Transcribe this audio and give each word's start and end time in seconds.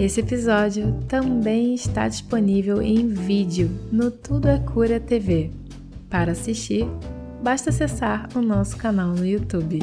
Esse 0.00 0.20
episódio 0.20 0.94
também 1.08 1.74
está 1.74 2.06
disponível 2.06 2.80
em 2.80 3.08
vídeo 3.08 3.68
no 3.90 4.12
Tudo 4.12 4.46
é 4.46 4.56
Cura 4.60 5.00
TV. 5.00 5.50
Para 6.08 6.30
assistir, 6.30 6.86
basta 7.42 7.70
acessar 7.70 8.28
o 8.36 8.40
nosso 8.40 8.76
canal 8.76 9.08
no 9.08 9.26
YouTube. 9.26 9.80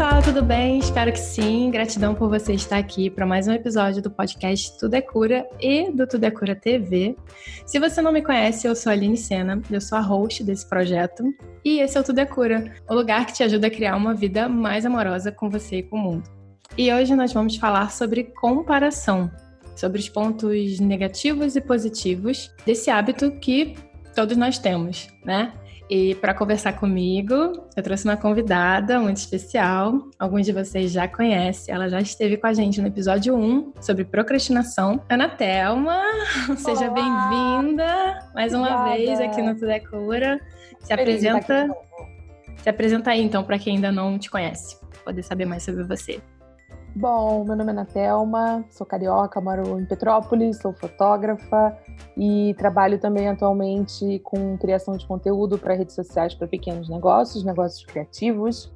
Pessoal, 0.00 0.22
tudo 0.22 0.42
bem? 0.42 0.78
Espero 0.78 1.12
que 1.12 1.18
sim. 1.18 1.70
Gratidão 1.70 2.14
por 2.14 2.30
você 2.30 2.54
estar 2.54 2.78
aqui 2.78 3.10
para 3.10 3.26
mais 3.26 3.46
um 3.46 3.52
episódio 3.52 4.00
do 4.00 4.10
podcast 4.10 4.78
Tudo 4.78 4.94
é 4.94 5.02
Cura 5.02 5.46
e 5.60 5.92
do 5.92 6.06
Tudo 6.06 6.24
é 6.24 6.30
Cura 6.30 6.56
TV. 6.56 7.14
Se 7.66 7.78
você 7.78 8.00
não 8.00 8.10
me 8.10 8.22
conhece, 8.22 8.66
eu 8.66 8.74
sou 8.74 8.88
a 8.88 8.94
Aline 8.94 9.18
Sena, 9.18 9.60
eu 9.70 9.78
sou 9.78 9.98
a 9.98 10.00
host 10.00 10.42
desse 10.42 10.66
projeto 10.66 11.22
e 11.62 11.80
esse 11.80 11.98
é 11.98 12.00
o 12.00 12.02
Tudo 12.02 12.18
é 12.18 12.24
Cura, 12.24 12.72
o 12.88 12.94
lugar 12.94 13.26
que 13.26 13.34
te 13.34 13.42
ajuda 13.42 13.66
a 13.66 13.70
criar 13.70 13.94
uma 13.94 14.14
vida 14.14 14.48
mais 14.48 14.86
amorosa 14.86 15.30
com 15.30 15.50
você 15.50 15.76
e 15.76 15.82
com 15.82 15.96
o 15.96 16.00
mundo. 16.00 16.30
E 16.78 16.90
hoje 16.90 17.14
nós 17.14 17.34
vamos 17.34 17.56
falar 17.56 17.90
sobre 17.90 18.24
comparação, 18.24 19.30
sobre 19.76 19.98
os 19.98 20.08
pontos 20.08 20.80
negativos 20.80 21.56
e 21.56 21.60
positivos 21.60 22.50
desse 22.64 22.90
hábito 22.90 23.32
que 23.32 23.76
todos 24.14 24.34
nós 24.34 24.58
temos, 24.58 25.08
né? 25.26 25.52
E 25.90 26.14
para 26.14 26.32
conversar 26.32 26.74
comigo, 26.74 27.34
eu 27.76 27.82
trouxe 27.82 28.04
uma 28.04 28.16
convidada 28.16 29.00
muito 29.00 29.16
especial. 29.16 30.08
Alguns 30.16 30.46
de 30.46 30.52
vocês 30.52 30.92
já 30.92 31.08
conhecem, 31.08 31.74
ela 31.74 31.88
já 31.88 32.00
esteve 32.00 32.36
com 32.36 32.46
a 32.46 32.52
gente 32.54 32.80
no 32.80 32.86
episódio 32.86 33.34
1 33.34 33.72
sobre 33.80 34.04
procrastinação. 34.04 35.02
Ana 35.08 35.28
Thelma, 35.28 36.00
seja 36.58 36.88
bem-vinda 36.90 38.30
mais 38.32 38.54
uma 38.54 38.68
Obrigada. 38.68 38.94
vez 38.94 39.20
aqui 39.20 39.42
no 39.42 39.54
Tudo 39.54 39.70
é 39.72 39.80
Cura. 39.80 40.40
Se 40.78 40.92
apresenta, 40.92 41.68
se 42.62 42.68
apresenta 42.68 43.10
aí 43.10 43.20
então 43.20 43.42
para 43.42 43.58
quem 43.58 43.74
ainda 43.74 43.90
não 43.90 44.16
te 44.16 44.30
conhece, 44.30 44.78
poder 45.04 45.24
saber 45.24 45.44
mais 45.44 45.64
sobre 45.64 45.82
você. 45.82 46.22
Bom, 46.94 47.44
meu 47.44 47.54
nome 47.54 47.70
é 47.70 47.72
Ana 47.72 47.84
Thelma, 47.84 48.64
sou 48.68 48.84
carioca, 48.84 49.40
moro 49.40 49.78
em 49.78 49.84
Petrópolis, 49.84 50.58
sou 50.58 50.72
fotógrafa 50.72 51.78
e 52.16 52.52
trabalho 52.58 52.98
também 52.98 53.28
atualmente 53.28 54.18
com 54.24 54.58
criação 54.58 54.96
de 54.96 55.06
conteúdo 55.06 55.56
para 55.56 55.74
redes 55.74 55.94
sociais 55.94 56.34
para 56.34 56.48
pequenos 56.48 56.88
negócios, 56.88 57.44
negócios 57.44 57.84
criativos. 57.84 58.72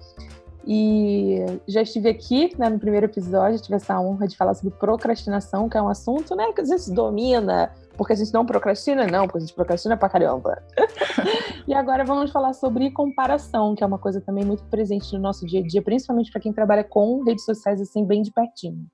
E 0.64 1.44
já 1.66 1.82
estive 1.82 2.08
aqui 2.08 2.52
né, 2.56 2.70
no 2.70 2.78
primeiro 2.78 3.06
episódio, 3.06 3.60
tive 3.60 3.76
essa 3.76 4.00
honra 4.00 4.28
de 4.28 4.36
falar 4.36 4.54
sobre 4.54 4.74
procrastinação, 4.78 5.68
que 5.68 5.76
é 5.76 5.82
um 5.82 5.88
assunto 5.88 6.36
né, 6.36 6.52
que 6.52 6.60
às 6.60 6.68
vezes 6.68 6.88
domina 6.88 7.72
porque 7.96 8.12
a 8.12 8.16
gente 8.16 8.32
não 8.32 8.44
procrastina? 8.44 9.06
Não, 9.06 9.26
porque 9.26 9.38
a 9.38 9.40
gente 9.40 9.54
procrastina 9.54 9.96
pra 9.96 10.08
caramba. 10.08 10.62
e 11.66 11.74
agora 11.74 12.04
vamos 12.04 12.30
falar 12.30 12.52
sobre 12.52 12.90
comparação, 12.90 13.74
que 13.74 13.82
é 13.82 13.86
uma 13.86 13.98
coisa 13.98 14.20
também 14.20 14.44
muito 14.44 14.64
presente 14.64 15.12
no 15.14 15.20
nosso 15.20 15.46
dia 15.46 15.60
a 15.60 15.66
dia, 15.66 15.82
principalmente 15.82 16.30
para 16.30 16.40
quem 16.40 16.52
trabalha 16.52 16.84
com 16.84 17.22
redes 17.24 17.44
sociais 17.44 17.80
assim, 17.80 18.04
bem 18.04 18.22
de 18.22 18.32
pertinho. 18.32 18.86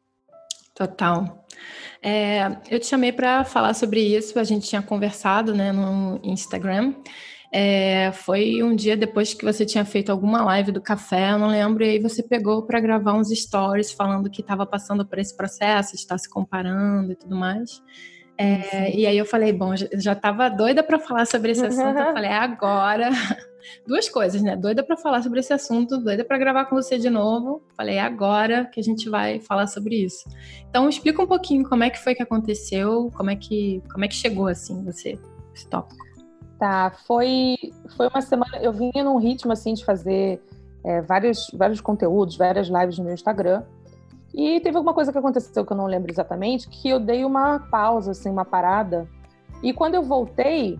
Total. 0.74 1.44
É, 2.02 2.56
eu 2.70 2.80
te 2.80 2.86
chamei 2.86 3.12
para 3.12 3.44
falar 3.44 3.74
sobre 3.74 4.00
isso, 4.00 4.38
a 4.38 4.44
gente 4.44 4.68
tinha 4.68 4.80
conversado 4.80 5.54
né, 5.54 5.72
no 5.72 6.18
Instagram. 6.22 6.94
É, 7.52 8.12
foi 8.12 8.62
um 8.62 8.76
dia 8.76 8.96
depois 8.96 9.34
que 9.34 9.44
você 9.44 9.66
tinha 9.66 9.84
feito 9.84 10.10
alguma 10.10 10.42
live 10.44 10.70
do 10.70 10.80
café, 10.80 11.32
eu 11.32 11.38
não 11.38 11.48
lembro, 11.48 11.84
e 11.84 11.90
aí 11.90 11.98
você 11.98 12.22
pegou 12.22 12.62
para 12.62 12.78
gravar 12.78 13.14
uns 13.14 13.28
stories 13.28 13.90
falando 13.90 14.30
que 14.30 14.40
estava 14.40 14.64
passando 14.64 15.04
por 15.04 15.18
esse 15.18 15.36
processo, 15.36 15.96
estar 15.96 16.16
se 16.16 16.30
comparando 16.30 17.10
e 17.12 17.16
tudo 17.16 17.36
mais. 17.36 17.82
É, 18.40 18.96
e 18.96 19.04
aí 19.04 19.18
eu 19.18 19.26
falei, 19.26 19.52
bom, 19.52 19.76
já 19.76 20.14
estava 20.14 20.48
doida 20.48 20.82
para 20.82 20.98
falar 20.98 21.26
sobre 21.26 21.52
esse 21.52 21.62
assunto. 21.62 21.98
Eu 21.98 22.14
falei, 22.14 22.30
é 22.30 22.38
agora. 22.38 23.10
Duas 23.86 24.08
coisas, 24.08 24.40
né? 24.40 24.56
Doida 24.56 24.82
para 24.82 24.96
falar 24.96 25.22
sobre 25.22 25.40
esse 25.40 25.52
assunto, 25.52 25.98
doida 25.98 26.24
para 26.24 26.38
gravar 26.38 26.64
com 26.64 26.74
você 26.74 26.96
de 26.96 27.10
novo. 27.10 27.62
Falei, 27.76 27.98
agora 27.98 28.64
que 28.64 28.80
a 28.80 28.82
gente 28.82 29.10
vai 29.10 29.40
falar 29.40 29.66
sobre 29.66 29.96
isso. 29.96 30.26
Então, 30.70 30.88
explica 30.88 31.22
um 31.22 31.26
pouquinho 31.26 31.68
como 31.68 31.84
é 31.84 31.90
que 31.90 32.02
foi 32.02 32.14
que 32.14 32.22
aconteceu, 32.22 33.12
como 33.14 33.28
é 33.28 33.36
que, 33.36 33.82
como 33.92 34.06
é 34.06 34.08
que 34.08 34.14
chegou 34.14 34.46
assim 34.46 34.82
você 34.82 35.18
esse 35.54 35.68
tópico. 35.68 36.02
Tá, 36.58 36.94
foi 37.06 37.56
foi 37.94 38.08
uma 38.08 38.22
semana. 38.22 38.56
Eu 38.62 38.72
vinha 38.72 39.04
num 39.04 39.18
ritmo 39.18 39.52
assim 39.52 39.74
de 39.74 39.84
fazer 39.84 40.40
é, 40.82 41.02
vários 41.02 41.50
vários 41.52 41.82
conteúdos, 41.82 42.38
várias 42.38 42.68
lives 42.68 42.96
no 42.96 43.04
meu 43.04 43.12
Instagram. 43.12 43.62
E 44.34 44.60
teve 44.60 44.76
alguma 44.76 44.94
coisa 44.94 45.10
que 45.10 45.18
aconteceu 45.18 45.64
que 45.64 45.72
eu 45.72 45.76
não 45.76 45.86
lembro 45.86 46.10
exatamente, 46.10 46.68
que 46.68 46.88
eu 46.88 47.00
dei 47.00 47.24
uma 47.24 47.58
pausa, 47.70 48.12
assim, 48.12 48.30
uma 48.30 48.44
parada. 48.44 49.08
E 49.62 49.72
quando 49.72 49.94
eu 49.94 50.02
voltei, 50.02 50.78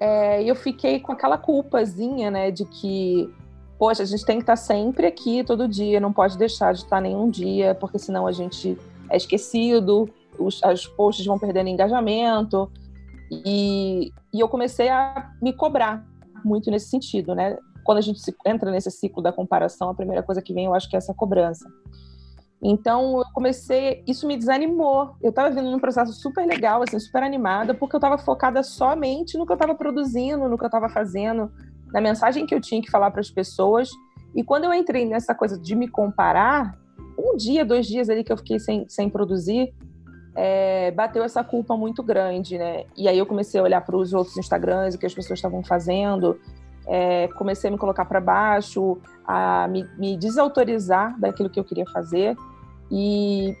é, 0.00 0.42
eu 0.42 0.54
fiquei 0.54 0.98
com 0.98 1.12
aquela 1.12 1.38
culpazinha, 1.38 2.30
né, 2.30 2.50
de 2.50 2.64
que, 2.64 3.32
poxa, 3.78 4.02
a 4.02 4.06
gente 4.06 4.24
tem 4.24 4.36
que 4.36 4.42
estar 4.42 4.56
sempre 4.56 5.06
aqui 5.06 5.44
todo 5.44 5.68
dia, 5.68 6.00
não 6.00 6.12
pode 6.12 6.36
deixar 6.36 6.72
de 6.72 6.80
estar 6.80 7.00
nenhum 7.00 7.30
dia, 7.30 7.74
porque 7.74 7.98
senão 7.98 8.26
a 8.26 8.32
gente 8.32 8.76
é 9.08 9.16
esquecido, 9.16 10.08
os, 10.38 10.60
os 10.62 10.86
posts 10.88 11.24
vão 11.24 11.38
perdendo 11.38 11.68
engajamento. 11.68 12.70
E, 13.30 14.12
e 14.34 14.40
eu 14.40 14.48
comecei 14.48 14.88
a 14.88 15.30
me 15.40 15.52
cobrar 15.52 16.04
muito 16.44 16.70
nesse 16.70 16.88
sentido, 16.88 17.34
né? 17.34 17.56
Quando 17.84 17.98
a 17.98 18.02
gente 18.02 18.20
entra 18.44 18.70
nesse 18.70 18.90
ciclo 18.90 19.22
da 19.22 19.32
comparação, 19.32 19.88
a 19.88 19.94
primeira 19.94 20.22
coisa 20.22 20.42
que 20.42 20.52
vem, 20.52 20.66
eu 20.66 20.74
acho 20.74 20.88
que 20.88 20.96
é 20.96 20.98
essa 20.98 21.14
cobrança. 21.14 21.68
Então 22.62 23.18
eu 23.18 23.24
comecei, 23.34 24.04
isso 24.06 24.26
me 24.26 24.36
desanimou. 24.36 25.16
Eu 25.20 25.30
estava 25.30 25.50
vindo 25.50 25.68
num 25.68 25.80
processo 25.80 26.12
super 26.12 26.46
legal, 26.46 26.82
assim, 26.82 26.98
super 27.00 27.22
animada, 27.22 27.74
porque 27.74 27.96
eu 27.96 27.98
estava 27.98 28.16
focada 28.16 28.62
somente 28.62 29.36
no 29.36 29.44
que 29.44 29.52
eu 29.52 29.56
estava 29.56 29.74
produzindo, 29.74 30.48
no 30.48 30.56
que 30.56 30.64
eu 30.64 30.68
estava 30.68 30.88
fazendo, 30.88 31.50
na 31.92 32.00
mensagem 32.00 32.46
que 32.46 32.54
eu 32.54 32.60
tinha 32.60 32.80
que 32.80 32.90
falar 32.90 33.10
para 33.10 33.20
as 33.20 33.30
pessoas. 33.30 33.90
E 34.34 34.44
quando 34.44 34.64
eu 34.64 34.72
entrei 34.72 35.04
nessa 35.04 35.34
coisa 35.34 35.58
de 35.58 35.74
me 35.74 35.88
comparar, 35.88 36.78
um 37.18 37.36
dia, 37.36 37.64
dois 37.64 37.86
dias 37.86 38.08
ali 38.08 38.22
que 38.22 38.32
eu 38.32 38.36
fiquei 38.36 38.60
sem, 38.60 38.88
sem 38.88 39.10
produzir, 39.10 39.74
é, 40.34 40.90
bateu 40.92 41.22
essa 41.24 41.42
culpa 41.42 41.76
muito 41.76 42.02
grande, 42.02 42.56
né? 42.56 42.84
E 42.96 43.08
aí 43.08 43.18
eu 43.18 43.26
comecei 43.26 43.60
a 43.60 43.64
olhar 43.64 43.80
para 43.82 43.96
os 43.96 44.14
outros 44.14 44.36
Instagrams, 44.36 44.94
o 44.94 44.98
que 44.98 45.04
as 45.04 45.14
pessoas 45.14 45.38
estavam 45.38 45.62
fazendo, 45.62 46.38
é, 46.86 47.28
comecei 47.36 47.68
a 47.68 47.72
me 47.72 47.78
colocar 47.78 48.04
para 48.04 48.20
baixo, 48.20 48.98
a 49.26 49.68
me, 49.68 49.84
me 49.98 50.16
desautorizar 50.16 51.18
daquilo 51.20 51.50
que 51.50 51.60
eu 51.60 51.64
queria 51.64 51.86
fazer. 51.92 52.36
E 52.92 53.56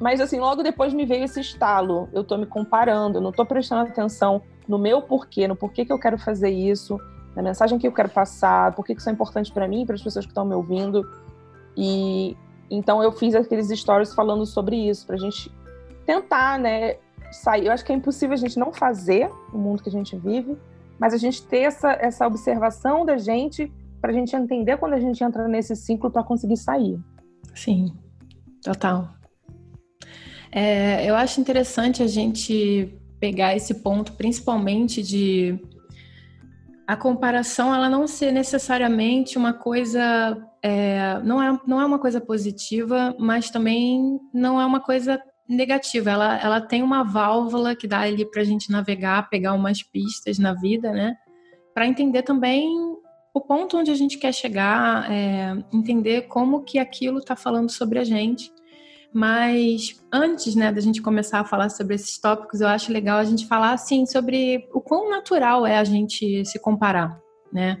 mas 0.00 0.20
assim, 0.20 0.40
logo 0.40 0.62
depois 0.62 0.92
me 0.92 1.04
veio 1.04 1.24
esse 1.24 1.40
estalo. 1.40 2.08
Eu 2.12 2.24
tô 2.24 2.36
me 2.36 2.46
comparando, 2.46 3.20
não 3.20 3.30
tô 3.30 3.44
prestando 3.44 3.88
atenção 3.88 4.42
no 4.66 4.78
meu 4.78 5.02
porquê, 5.02 5.46
no 5.46 5.54
porquê 5.54 5.84
que 5.84 5.92
eu 5.92 5.98
quero 5.98 6.18
fazer 6.18 6.50
isso, 6.50 6.98
na 7.36 7.42
mensagem 7.42 7.78
que 7.78 7.86
eu 7.86 7.92
quero 7.92 8.08
passar, 8.08 8.74
por 8.74 8.84
que 8.84 8.94
isso 8.94 9.08
é 9.08 9.12
importante 9.12 9.52
para 9.52 9.68
mim 9.68 9.84
para 9.84 9.94
as 9.94 10.02
pessoas 10.02 10.24
que 10.24 10.30
estão 10.30 10.44
me 10.44 10.54
ouvindo. 10.54 11.08
E 11.76 12.36
então 12.70 13.02
eu 13.02 13.12
fiz 13.12 13.34
aqueles 13.34 13.68
stories 13.68 14.14
falando 14.14 14.46
sobre 14.46 14.76
isso, 14.76 15.06
pra 15.06 15.16
gente 15.16 15.52
tentar, 16.06 16.58
né, 16.58 16.96
sair. 17.30 17.66
Eu 17.66 17.72
acho 17.72 17.84
que 17.84 17.92
é 17.92 17.94
impossível 17.94 18.34
a 18.34 18.38
gente 18.38 18.58
não 18.58 18.72
fazer 18.72 19.30
o 19.52 19.58
mundo 19.58 19.82
que 19.82 19.88
a 19.88 19.92
gente 19.92 20.16
vive, 20.16 20.56
mas 20.98 21.12
a 21.12 21.18
gente 21.18 21.42
ter 21.46 21.60
essa, 21.60 21.92
essa 21.92 22.26
observação 22.26 23.04
da 23.04 23.18
gente 23.18 23.70
para 24.00 24.10
a 24.10 24.14
gente 24.14 24.34
entender 24.34 24.76
quando 24.76 24.94
a 24.94 25.00
gente 25.00 25.22
entra 25.22 25.46
nesse 25.48 25.74
ciclo 25.76 26.10
para 26.10 26.22
conseguir 26.22 26.56
sair. 26.56 26.98
Sim, 27.54 27.92
Total. 28.64 29.10
É, 30.50 31.04
eu 31.08 31.14
acho 31.14 31.40
interessante 31.40 32.02
a 32.02 32.06
gente 32.06 32.98
pegar 33.20 33.54
esse 33.54 33.74
ponto, 33.74 34.12
principalmente 34.12 35.02
de 35.02 35.60
a 36.86 36.96
comparação, 36.96 37.74
ela 37.74 37.88
não 37.88 38.06
ser 38.06 38.32
necessariamente 38.32 39.38
uma 39.38 39.52
coisa, 39.52 40.36
é, 40.62 41.18
não, 41.22 41.42
é, 41.42 41.60
não 41.66 41.80
é 41.80 41.84
uma 41.84 41.98
coisa 41.98 42.20
positiva, 42.20 43.14
mas 43.18 43.50
também 43.50 44.18
não 44.32 44.60
é 44.60 44.66
uma 44.66 44.80
coisa 44.80 45.20
negativa. 45.48 46.10
Ela, 46.10 46.38
ela 46.38 46.60
tem 46.60 46.82
uma 46.82 47.02
válvula 47.02 47.74
que 47.76 47.86
dá 47.86 48.00
ali 48.00 48.24
para 48.30 48.42
a 48.42 48.44
gente 48.44 48.70
navegar, 48.70 49.28
pegar 49.28 49.54
umas 49.54 49.82
pistas 49.82 50.38
na 50.38 50.54
vida, 50.54 50.90
né? 50.92 51.14
Para 51.74 51.86
entender 51.86 52.22
também 52.22 52.68
o 53.34 53.40
ponto 53.40 53.76
onde 53.76 53.90
a 53.90 53.94
gente 53.94 54.16
quer 54.16 54.32
chegar, 54.32 55.10
é, 55.10 55.56
entender 55.72 56.28
como 56.28 56.62
que 56.62 56.78
aquilo 56.78 57.18
está 57.18 57.34
falando 57.34 57.70
sobre 57.70 57.98
a 57.98 58.04
gente. 58.04 58.52
Mas 59.14 60.04
antes, 60.12 60.56
né, 60.56 60.72
da 60.72 60.80
gente 60.80 61.00
começar 61.00 61.38
a 61.38 61.44
falar 61.44 61.68
sobre 61.68 61.94
esses 61.94 62.18
tópicos, 62.18 62.60
eu 62.60 62.66
acho 62.66 62.92
legal 62.92 63.18
a 63.18 63.24
gente 63.24 63.46
falar 63.46 63.72
assim 63.72 64.04
sobre 64.06 64.68
o 64.74 64.80
quão 64.80 65.08
natural 65.08 65.64
é 65.64 65.78
a 65.78 65.84
gente 65.84 66.44
se 66.44 66.58
comparar, 66.58 67.20
né? 67.52 67.80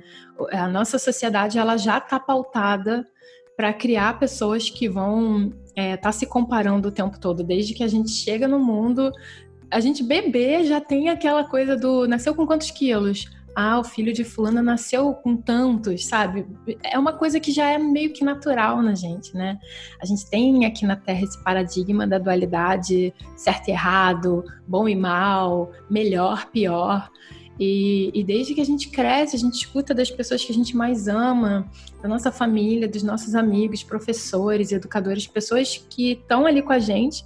A 0.52 0.68
nossa 0.68 0.96
sociedade 0.96 1.58
ela 1.58 1.76
já 1.76 1.98
está 1.98 2.20
pautada 2.20 3.04
para 3.56 3.72
criar 3.72 4.16
pessoas 4.20 4.70
que 4.70 4.88
vão 4.88 5.52
estar 5.70 5.82
é, 5.82 5.96
tá 5.96 6.12
se 6.12 6.24
comparando 6.24 6.86
o 6.86 6.92
tempo 6.92 7.18
todo, 7.18 7.42
desde 7.42 7.74
que 7.74 7.82
a 7.82 7.88
gente 7.88 8.10
chega 8.12 8.46
no 8.46 8.60
mundo. 8.60 9.10
A 9.72 9.80
gente 9.80 10.04
bebê 10.04 10.62
já 10.62 10.80
tem 10.80 11.08
aquela 11.08 11.42
coisa 11.42 11.76
do 11.76 12.06
nasceu 12.06 12.32
com 12.32 12.46
quantos 12.46 12.70
quilos? 12.70 13.28
Ah, 13.54 13.78
o 13.78 13.84
filho 13.84 14.12
de 14.12 14.24
fulana 14.24 14.62
nasceu 14.62 15.12
com 15.14 15.36
tantos, 15.36 16.06
sabe? 16.06 16.46
É 16.82 16.98
uma 16.98 17.12
coisa 17.12 17.38
que 17.38 17.52
já 17.52 17.70
é 17.70 17.78
meio 17.78 18.12
que 18.12 18.24
natural 18.24 18.82
na 18.82 18.94
gente, 18.94 19.34
né? 19.34 19.58
A 20.00 20.06
gente 20.06 20.28
tem 20.28 20.66
aqui 20.66 20.84
na 20.84 20.96
Terra 20.96 21.22
esse 21.22 21.42
paradigma 21.42 22.06
da 22.06 22.18
dualidade, 22.18 23.14
certo 23.36 23.68
e 23.68 23.70
errado, 23.70 24.44
bom 24.66 24.88
e 24.88 24.96
mal, 24.96 25.70
melhor, 25.88 26.50
pior. 26.50 27.10
E, 27.58 28.10
e, 28.12 28.24
desde 28.24 28.52
que 28.52 28.60
a 28.60 28.64
gente 28.64 28.88
cresce, 28.88 29.36
a 29.36 29.38
gente 29.38 29.54
escuta 29.54 29.94
das 29.94 30.10
pessoas 30.10 30.44
que 30.44 30.50
a 30.50 30.54
gente 30.54 30.76
mais 30.76 31.06
ama, 31.06 31.70
da 32.02 32.08
nossa 32.08 32.32
família, 32.32 32.88
dos 32.88 33.04
nossos 33.04 33.36
amigos, 33.36 33.84
professores, 33.84 34.72
educadores, 34.72 35.26
pessoas 35.28 35.76
que 35.88 36.12
estão 36.12 36.46
ali 36.46 36.62
com 36.62 36.72
a 36.72 36.80
gente. 36.80 37.24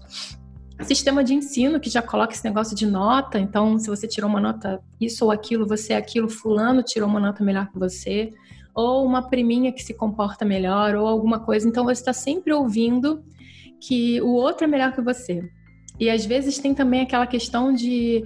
Sistema 0.83 1.25
de 1.25 1.35
ensino 1.35 1.81
que 1.81 1.91
já 1.91 2.01
coloca 2.01 2.33
esse 2.33 2.45
negócio 2.45 2.77
de 2.77 2.87
nota, 2.87 3.39
então 3.39 3.79
se 3.79 3.89
você 3.91 4.07
tirou 4.07 4.31
uma 4.31 4.41
nota 4.41 4.81
isso 5.01 5.25
ou 5.25 5.31
aquilo, 5.31 5.67
você 5.67 5.93
é 5.93 5.97
aquilo, 5.97 6.29
fulano 6.29 6.83
tirou 6.83 7.09
uma 7.09 7.19
nota 7.19 7.43
melhor 7.43 7.69
que 7.69 7.79
você, 7.79 8.33
ou 8.75 9.05
uma 9.05 9.29
priminha 9.29 9.73
que 9.73 9.83
se 9.83 9.93
comporta 9.93 10.45
melhor, 10.45 10.95
ou 10.95 11.07
alguma 11.07 11.41
coisa. 11.41 11.69
Então 11.69 11.85
você 11.85 12.01
está 12.01 12.13
sempre 12.13 12.53
ouvindo 12.53 13.25
que 13.81 14.21
o 14.23 14.29
outro 14.29 14.65
é 14.65 14.67
melhor 14.69 14.93
que 14.93 15.01
você. 15.01 15.51
E 15.99 16.09
às 16.09 16.25
vezes 16.25 16.59
tem 16.59 16.73
também 16.75 17.01
aquela 17.01 17.27
questão 17.27 17.73
de 17.73 18.25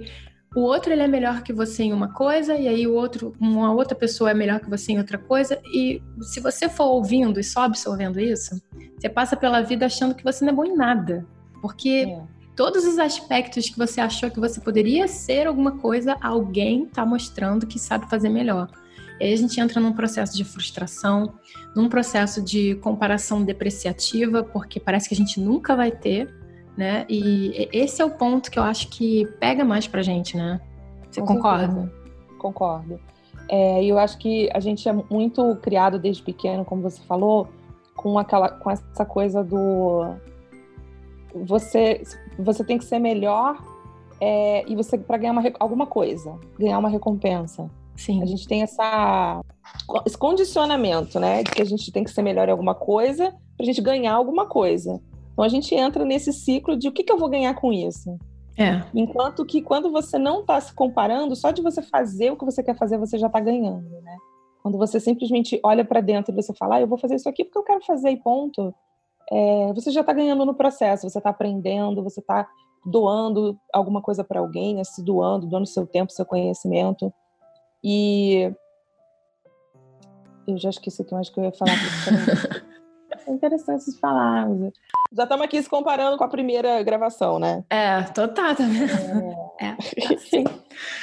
o 0.55 0.61
outro 0.61 0.93
ele 0.93 1.01
é 1.01 1.07
melhor 1.07 1.41
que 1.41 1.51
você 1.51 1.83
em 1.83 1.93
uma 1.93 2.13
coisa 2.13 2.55
e 2.55 2.67
aí 2.67 2.85
o 2.85 2.93
outro, 2.93 3.33
uma 3.39 3.73
outra 3.73 3.95
pessoa 3.95 4.29
é 4.29 4.33
melhor 4.35 4.59
que 4.59 4.69
você 4.69 4.91
em 4.91 4.99
outra 4.99 5.17
coisa 5.17 5.59
e 5.73 5.99
se 6.21 6.39
você 6.39 6.69
for 6.69 6.85
ouvindo 6.85 7.39
e 7.39 7.43
só 7.43 7.63
absorvendo 7.63 8.19
isso, 8.19 8.61
você 8.95 9.09
passa 9.09 9.35
pela 9.35 9.61
vida 9.61 9.87
achando 9.87 10.13
que 10.13 10.23
você 10.23 10.45
não 10.45 10.53
é 10.53 10.55
bom 10.55 10.65
em 10.65 10.75
nada, 10.75 11.25
porque 11.59 12.05
é. 12.07 12.21
Todos 12.55 12.85
os 12.85 12.99
aspectos 12.99 13.69
que 13.69 13.77
você 13.77 14.01
achou 14.01 14.29
que 14.29 14.39
você 14.39 14.59
poderia 14.59 15.07
ser 15.07 15.47
alguma 15.47 15.77
coisa, 15.77 16.17
alguém 16.21 16.83
está 16.83 17.05
mostrando 17.05 17.67
que 17.67 17.79
sabe 17.79 18.09
fazer 18.09 18.29
melhor. 18.29 18.69
E 19.19 19.25
aí 19.25 19.33
a 19.33 19.37
gente 19.37 19.59
entra 19.59 19.79
num 19.79 19.93
processo 19.93 20.35
de 20.35 20.43
frustração, 20.43 21.33
num 21.75 21.87
processo 21.87 22.41
de 22.41 22.75
comparação 22.75 23.43
depreciativa, 23.43 24.43
porque 24.43 24.79
parece 24.79 25.07
que 25.07 25.15
a 25.15 25.17
gente 25.17 25.39
nunca 25.39 25.75
vai 25.75 25.91
ter 25.91 26.43
né? 26.77 27.05
E 27.07 27.69
esse 27.71 28.01
é 28.01 28.05
o 28.05 28.09
ponto 28.09 28.49
que 28.49 28.57
eu 28.57 28.63
acho 28.63 28.89
que 28.89 29.25
pega 29.39 29.63
mais 29.63 29.87
pra 29.87 30.01
gente, 30.01 30.35
né? 30.35 30.59
Você 31.09 31.21
Com 31.21 31.27
concorda? 31.27 31.67
Certeza. 31.67 31.91
Concordo. 32.39 32.99
É, 33.49 33.83
eu 33.83 33.99
acho 33.99 34.17
que 34.17 34.49
a 34.53 34.59
gente 34.59 34.87
é 34.87 34.93
muito 35.09 35.55
criado 35.57 35.99
desde 35.99 36.23
pequeno, 36.23 36.65
como 36.65 36.81
você 36.81 37.01
falou, 37.03 37.47
com 37.95 38.17
aquela, 38.17 38.49
com 38.49 38.71
essa 38.71 39.05
coisa 39.05 39.43
do 39.43 40.15
você, 41.33 42.01
você 42.37 42.63
tem 42.63 42.77
que 42.77 42.85
ser 42.85 42.99
melhor 42.99 43.57
é, 44.19 44.63
e 44.69 44.75
você 44.75 44.97
para 44.97 45.17
ganhar 45.17 45.33
uma, 45.33 45.43
alguma 45.59 45.85
coisa, 45.85 46.37
ganhar 46.57 46.79
uma 46.79 46.89
recompensa. 46.89 47.69
Sim. 47.95 48.21
A 48.21 48.25
gente 48.25 48.47
tem 48.47 48.63
essa 48.63 49.41
esse 50.05 50.17
condicionamento, 50.17 51.19
né, 51.19 51.43
de 51.43 51.51
que 51.51 51.61
a 51.61 51.65
gente 51.65 51.91
tem 51.91 52.03
que 52.03 52.11
ser 52.11 52.21
melhor 52.21 52.47
em 52.47 52.51
alguma 52.51 52.75
coisa 52.75 53.31
para 53.55 53.63
a 53.63 53.65
gente 53.65 53.81
ganhar 53.81 54.13
alguma 54.13 54.45
coisa. 54.45 55.01
Então 55.31 55.43
a 55.43 55.49
gente 55.49 55.73
entra 55.73 56.05
nesse 56.05 56.31
ciclo 56.31 56.77
de 56.77 56.87
o 56.87 56.91
que, 56.91 57.03
que 57.03 57.11
eu 57.11 57.17
vou 57.17 57.29
ganhar 57.29 57.53
com 57.55 57.71
isso. 57.71 58.17
É. 58.57 58.83
Enquanto 58.93 59.45
que 59.45 59.61
quando 59.61 59.91
você 59.91 60.17
não 60.17 60.41
está 60.41 60.59
se 60.61 60.73
comparando, 60.73 61.35
só 61.35 61.51
de 61.51 61.61
você 61.61 61.81
fazer 61.81 62.31
o 62.31 62.37
que 62.37 62.45
você 62.45 62.61
quer 62.61 62.77
fazer, 62.77 62.97
você 62.97 63.17
já 63.17 63.27
está 63.27 63.39
ganhando, 63.39 63.89
né? 64.01 64.15
Quando 64.61 64.77
você 64.77 64.99
simplesmente 64.99 65.59
olha 65.63 65.83
para 65.83 66.01
dentro 66.01 66.31
e 66.31 66.35
você 66.35 66.53
fala, 66.53 66.75
ah, 66.75 66.81
eu 66.81 66.87
vou 66.87 66.97
fazer 66.97 67.15
isso 67.15 67.27
aqui 67.27 67.43
porque 67.43 67.57
eu 67.57 67.63
quero 67.63 67.83
fazer 67.83 68.11
e 68.11 68.17
ponto, 68.17 68.73
é, 69.33 69.73
você 69.73 69.89
já 69.89 70.01
está 70.01 70.13
ganhando 70.13 70.45
no 70.45 70.53
processo, 70.53 71.09
você 71.09 71.17
está 71.17 71.31
aprendendo, 71.31 72.03
você 72.03 72.19
está 72.19 72.47
doando 72.85 73.57
alguma 73.73 73.99
coisa 74.01 74.23
para 74.23 74.39
alguém, 74.39 74.75
né? 74.75 74.83
se 74.83 75.03
doando, 75.03 75.47
doando 75.47 75.65
seu 75.65 75.87
tempo, 75.87 76.11
seu 76.11 76.25
conhecimento. 76.25 77.11
E 77.83 78.53
eu 80.47 80.57
já 80.57 80.69
esqueci 80.69 81.01
o 81.01 81.05
que 81.05 81.13
mais 81.13 81.29
que 81.29 81.39
eu 81.39 81.45
ia 81.45 81.51
falar. 81.51 81.73
é 83.25 83.31
interessante 83.31 83.89
de 83.89 83.99
falar. 83.99 84.47
Já 85.11 85.23
estamos 85.23 85.45
aqui 85.45 85.61
se 85.61 85.69
comparando 85.69 86.17
com 86.17 86.23
a 86.23 86.29
primeira 86.29 86.83
gravação, 86.83 87.39
né? 87.39 87.63
É, 87.69 88.03
total, 88.03 88.55
tá 88.55 88.63
vendo? 88.63 89.35
É, 89.59 89.75
é 90.13 90.17
sim. 90.17 90.43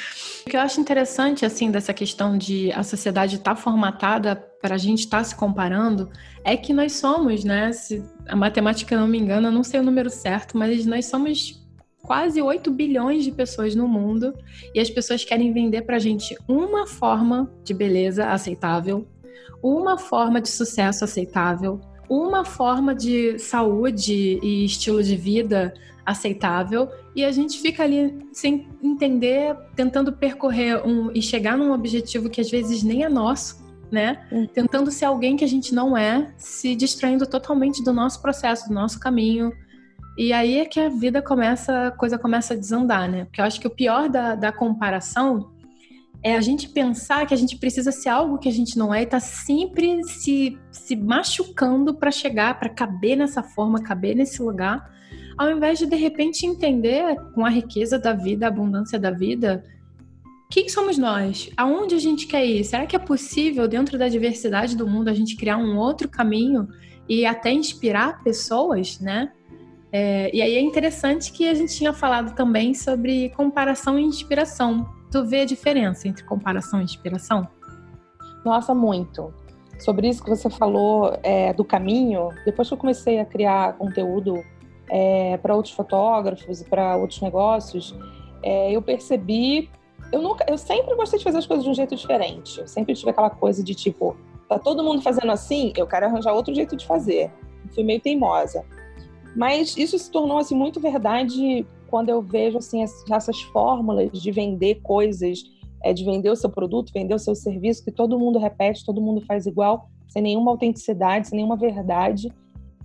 Que 0.50 0.56
eu 0.56 0.62
acho 0.62 0.80
interessante, 0.80 1.46
assim, 1.46 1.70
dessa 1.70 1.94
questão 1.94 2.36
de 2.36 2.72
a 2.72 2.82
sociedade 2.82 3.36
estar 3.36 3.54
tá 3.54 3.56
formatada 3.56 4.34
para 4.34 4.74
a 4.74 4.78
gente 4.78 4.98
estar 4.98 5.18
tá 5.18 5.24
se 5.24 5.36
comparando, 5.36 6.10
é 6.42 6.56
que 6.56 6.72
nós 6.72 6.94
somos, 6.94 7.44
né? 7.44 7.70
Se 7.70 8.02
a 8.26 8.34
matemática 8.34 8.96
não 8.96 9.06
me 9.06 9.16
engana, 9.16 9.46
eu 9.46 9.52
não 9.52 9.62
sei 9.62 9.78
o 9.78 9.82
número 9.84 10.10
certo, 10.10 10.58
mas 10.58 10.84
nós 10.84 11.06
somos 11.06 11.64
quase 12.02 12.42
8 12.42 12.68
bilhões 12.68 13.22
de 13.22 13.30
pessoas 13.30 13.76
no 13.76 13.86
mundo 13.86 14.34
e 14.74 14.80
as 14.80 14.90
pessoas 14.90 15.24
querem 15.24 15.52
vender 15.52 15.82
para 15.82 15.94
a 15.94 16.00
gente 16.00 16.36
uma 16.48 16.84
forma 16.84 17.48
de 17.62 17.72
beleza 17.72 18.26
aceitável, 18.26 19.06
uma 19.62 19.96
forma 19.98 20.40
de 20.40 20.48
sucesso 20.48 21.04
aceitável, 21.04 21.80
uma 22.08 22.44
forma 22.44 22.92
de 22.92 23.38
saúde 23.38 24.40
e 24.42 24.64
estilo 24.64 25.00
de 25.00 25.14
vida 25.14 25.72
aceitável 26.04 26.88
e 27.14 27.24
a 27.24 27.32
gente 27.32 27.60
fica 27.60 27.82
ali 27.82 28.26
sem 28.32 28.68
entender, 28.82 29.56
tentando 29.74 30.12
percorrer 30.12 30.86
um, 30.86 31.10
e 31.12 31.20
chegar 31.20 31.56
num 31.56 31.72
objetivo 31.72 32.30
que 32.30 32.40
às 32.40 32.50
vezes 32.50 32.82
nem 32.82 33.02
é 33.02 33.08
nosso, 33.08 33.64
né? 33.90 34.26
Hum. 34.30 34.46
Tentando 34.46 34.90
ser 34.90 35.06
alguém 35.06 35.36
que 35.36 35.44
a 35.44 35.48
gente 35.48 35.74
não 35.74 35.96
é, 35.96 36.32
se 36.38 36.76
distraindo 36.76 37.26
totalmente 37.26 37.82
do 37.82 37.92
nosso 37.92 38.22
processo, 38.22 38.68
do 38.68 38.74
nosso 38.74 39.00
caminho. 39.00 39.52
E 40.16 40.32
aí 40.32 40.58
é 40.58 40.64
que 40.64 40.78
a 40.78 40.88
vida 40.88 41.20
começa, 41.20 41.88
a 41.88 41.90
coisa 41.90 42.16
começa 42.18 42.54
a 42.54 42.56
desandar, 42.56 43.10
né? 43.10 43.24
Porque 43.24 43.40
eu 43.40 43.44
acho 43.44 43.60
que 43.60 43.66
o 43.66 43.70
pior 43.70 44.08
da, 44.08 44.34
da 44.34 44.52
comparação 44.52 45.50
é 46.22 46.36
a 46.36 46.40
gente 46.40 46.68
pensar 46.68 47.26
que 47.26 47.34
a 47.34 47.36
gente 47.36 47.56
precisa 47.56 47.90
ser 47.90 48.10
algo 48.10 48.38
que 48.38 48.48
a 48.48 48.52
gente 48.52 48.78
não 48.78 48.94
é 48.94 49.02
e 49.02 49.06
tá 49.06 49.18
sempre 49.18 50.04
se, 50.04 50.58
se 50.70 50.94
machucando 50.94 51.94
para 51.94 52.10
chegar, 52.10 52.58
para 52.58 52.68
caber 52.68 53.16
nessa 53.16 53.42
forma, 53.42 53.82
caber 53.82 54.14
nesse 54.14 54.42
lugar, 54.42 54.90
ao 55.40 55.50
invés 55.50 55.78
de 55.78 55.86
de 55.86 55.96
repente 55.96 56.44
entender 56.44 57.16
com 57.34 57.46
a 57.46 57.48
riqueza 57.48 57.98
da 57.98 58.12
vida, 58.12 58.44
a 58.44 58.48
abundância 58.48 58.98
da 58.98 59.10
vida, 59.10 59.64
quem 60.50 60.68
somos 60.68 60.98
nós? 60.98 61.48
Aonde 61.56 61.94
a 61.94 61.98
gente 61.98 62.26
quer 62.26 62.44
ir? 62.44 62.62
Será 62.62 62.84
que 62.84 62.94
é 62.94 62.98
possível, 62.98 63.66
dentro 63.66 63.96
da 63.96 64.06
diversidade 64.06 64.76
do 64.76 64.86
mundo, 64.86 65.08
a 65.08 65.14
gente 65.14 65.36
criar 65.36 65.56
um 65.56 65.78
outro 65.78 66.10
caminho 66.10 66.68
e 67.08 67.24
até 67.24 67.50
inspirar 67.50 68.22
pessoas, 68.22 69.00
né? 69.00 69.32
É, 69.90 70.30
e 70.36 70.42
aí 70.42 70.56
é 70.56 70.60
interessante 70.60 71.32
que 71.32 71.48
a 71.48 71.54
gente 71.54 71.74
tinha 71.74 71.94
falado 71.94 72.34
também 72.34 72.74
sobre 72.74 73.30
comparação 73.30 73.98
e 73.98 74.02
inspiração. 74.02 74.86
Tu 75.10 75.24
vê 75.24 75.40
a 75.40 75.46
diferença 75.46 76.06
entre 76.06 76.22
comparação 76.22 76.82
e 76.82 76.84
inspiração? 76.84 77.48
Nossa, 78.44 78.74
muito. 78.74 79.32
Sobre 79.78 80.06
isso 80.06 80.22
que 80.22 80.28
você 80.28 80.50
falou 80.50 81.18
é, 81.22 81.54
do 81.54 81.64
caminho, 81.64 82.28
depois 82.44 82.68
que 82.68 82.74
eu 82.74 82.78
comecei 82.78 83.18
a 83.18 83.24
criar 83.24 83.78
conteúdo 83.78 84.44
é, 84.90 85.36
para 85.38 85.54
outros 85.54 85.72
fotógrafos 85.72 86.60
e 86.60 86.64
para 86.64 86.96
outros 86.96 87.20
negócios, 87.20 87.94
é, 88.42 88.72
eu 88.72 88.82
percebi. 88.82 89.70
Eu, 90.12 90.20
nunca, 90.20 90.44
eu 90.48 90.58
sempre 90.58 90.94
gostei 90.96 91.18
de 91.18 91.24
fazer 91.24 91.38
as 91.38 91.46
coisas 91.46 91.64
de 91.64 91.70
um 91.70 91.74
jeito 91.74 91.94
diferente. 91.94 92.58
Eu 92.58 92.66
sempre 92.66 92.94
tive 92.94 93.10
aquela 93.10 93.30
coisa 93.30 93.62
de 93.62 93.74
tipo, 93.74 94.16
tá 94.48 94.58
todo 94.58 94.82
mundo 94.82 95.00
fazendo 95.00 95.30
assim, 95.30 95.72
eu 95.76 95.86
quero 95.86 96.06
arranjar 96.06 96.32
outro 96.32 96.52
jeito 96.52 96.76
de 96.76 96.84
fazer. 96.84 97.30
fui 97.72 97.84
meio 97.84 98.00
teimosa. 98.00 98.64
Mas 99.36 99.76
isso 99.76 99.96
se 99.96 100.10
tornou 100.10 100.38
assim 100.38 100.56
muito 100.56 100.80
verdade 100.80 101.64
quando 101.86 102.08
eu 102.08 102.20
vejo 102.20 102.58
assim 102.58 102.82
essas 102.82 103.40
fórmulas 103.52 104.10
de 104.10 104.32
vender 104.32 104.80
coisas, 104.82 105.44
é, 105.84 105.92
de 105.92 106.04
vender 106.04 106.30
o 106.30 106.36
seu 106.36 106.50
produto, 106.50 106.92
vender 106.92 107.14
o 107.14 107.18
seu 107.18 107.36
serviço, 107.36 107.84
que 107.84 107.92
todo 107.92 108.18
mundo 108.18 108.40
repete, 108.40 108.84
todo 108.84 109.00
mundo 109.00 109.20
faz 109.20 109.46
igual, 109.46 109.88
sem 110.08 110.20
nenhuma 110.20 110.50
autenticidade, 110.50 111.28
sem 111.28 111.36
nenhuma 111.36 111.56
verdade, 111.56 112.32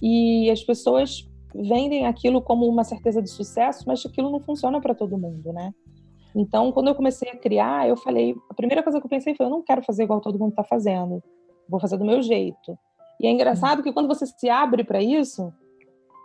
e 0.01 0.50
as 0.51 0.63
pessoas 0.63 1.27
vendem 1.63 2.05
aquilo 2.05 2.41
como 2.41 2.67
uma 2.67 2.83
certeza 2.83 3.21
de 3.21 3.29
sucesso, 3.29 3.83
mas 3.88 4.05
aquilo 4.05 4.29
não 4.29 4.39
funciona 4.39 4.81
para 4.81 4.95
todo 4.95 5.17
mundo, 5.17 5.53
né? 5.53 5.71
Então, 6.35 6.71
quando 6.71 6.89
eu 6.89 6.95
comecei 6.95 7.29
a 7.29 7.38
criar, 7.38 7.88
eu 7.88 7.95
falei, 7.95 8.35
a 8.50 8.53
primeira 8.53 8.83
coisa 8.83 9.00
que 9.00 9.05
eu 9.05 9.09
pensei 9.09 9.33
foi, 9.35 9.45
eu 9.45 9.50
não 9.50 9.62
quero 9.62 9.81
fazer 9.81 10.03
igual 10.03 10.19
todo 10.19 10.38
mundo 10.38 10.50
está 10.50 10.63
fazendo, 10.63 11.24
vou 11.69 11.79
fazer 11.79 11.97
do 11.97 12.05
meu 12.05 12.21
jeito. 12.21 12.77
E 13.21 13.27
é 13.27 13.31
engraçado 13.31 13.81
que 13.81 13.93
quando 13.93 14.07
você 14.07 14.25
se 14.25 14.50
abre 14.50 14.83
para 14.83 15.01
isso, 15.01 15.53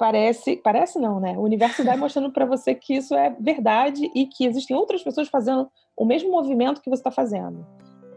parece, 0.01 0.57
parece 0.57 0.99
não, 0.99 1.21
né? 1.21 1.39
O 1.39 1.43
universo 1.43 1.85
vai 1.85 1.97
mostrando 1.97 2.33
para 2.33 2.45
você 2.45 2.75
que 2.75 2.95
isso 2.95 3.15
é 3.15 3.31
verdade 3.39 4.11
e 4.15 4.27
que 4.27 4.45
existem 4.45 4.77
outras 4.77 5.03
pessoas 5.03 5.29
fazendo 5.29 5.69
o 5.97 6.05
mesmo 6.05 6.31
movimento 6.31 6.81
que 6.81 6.91
você 6.91 7.01
está 7.01 7.11
fazendo. 7.11 7.65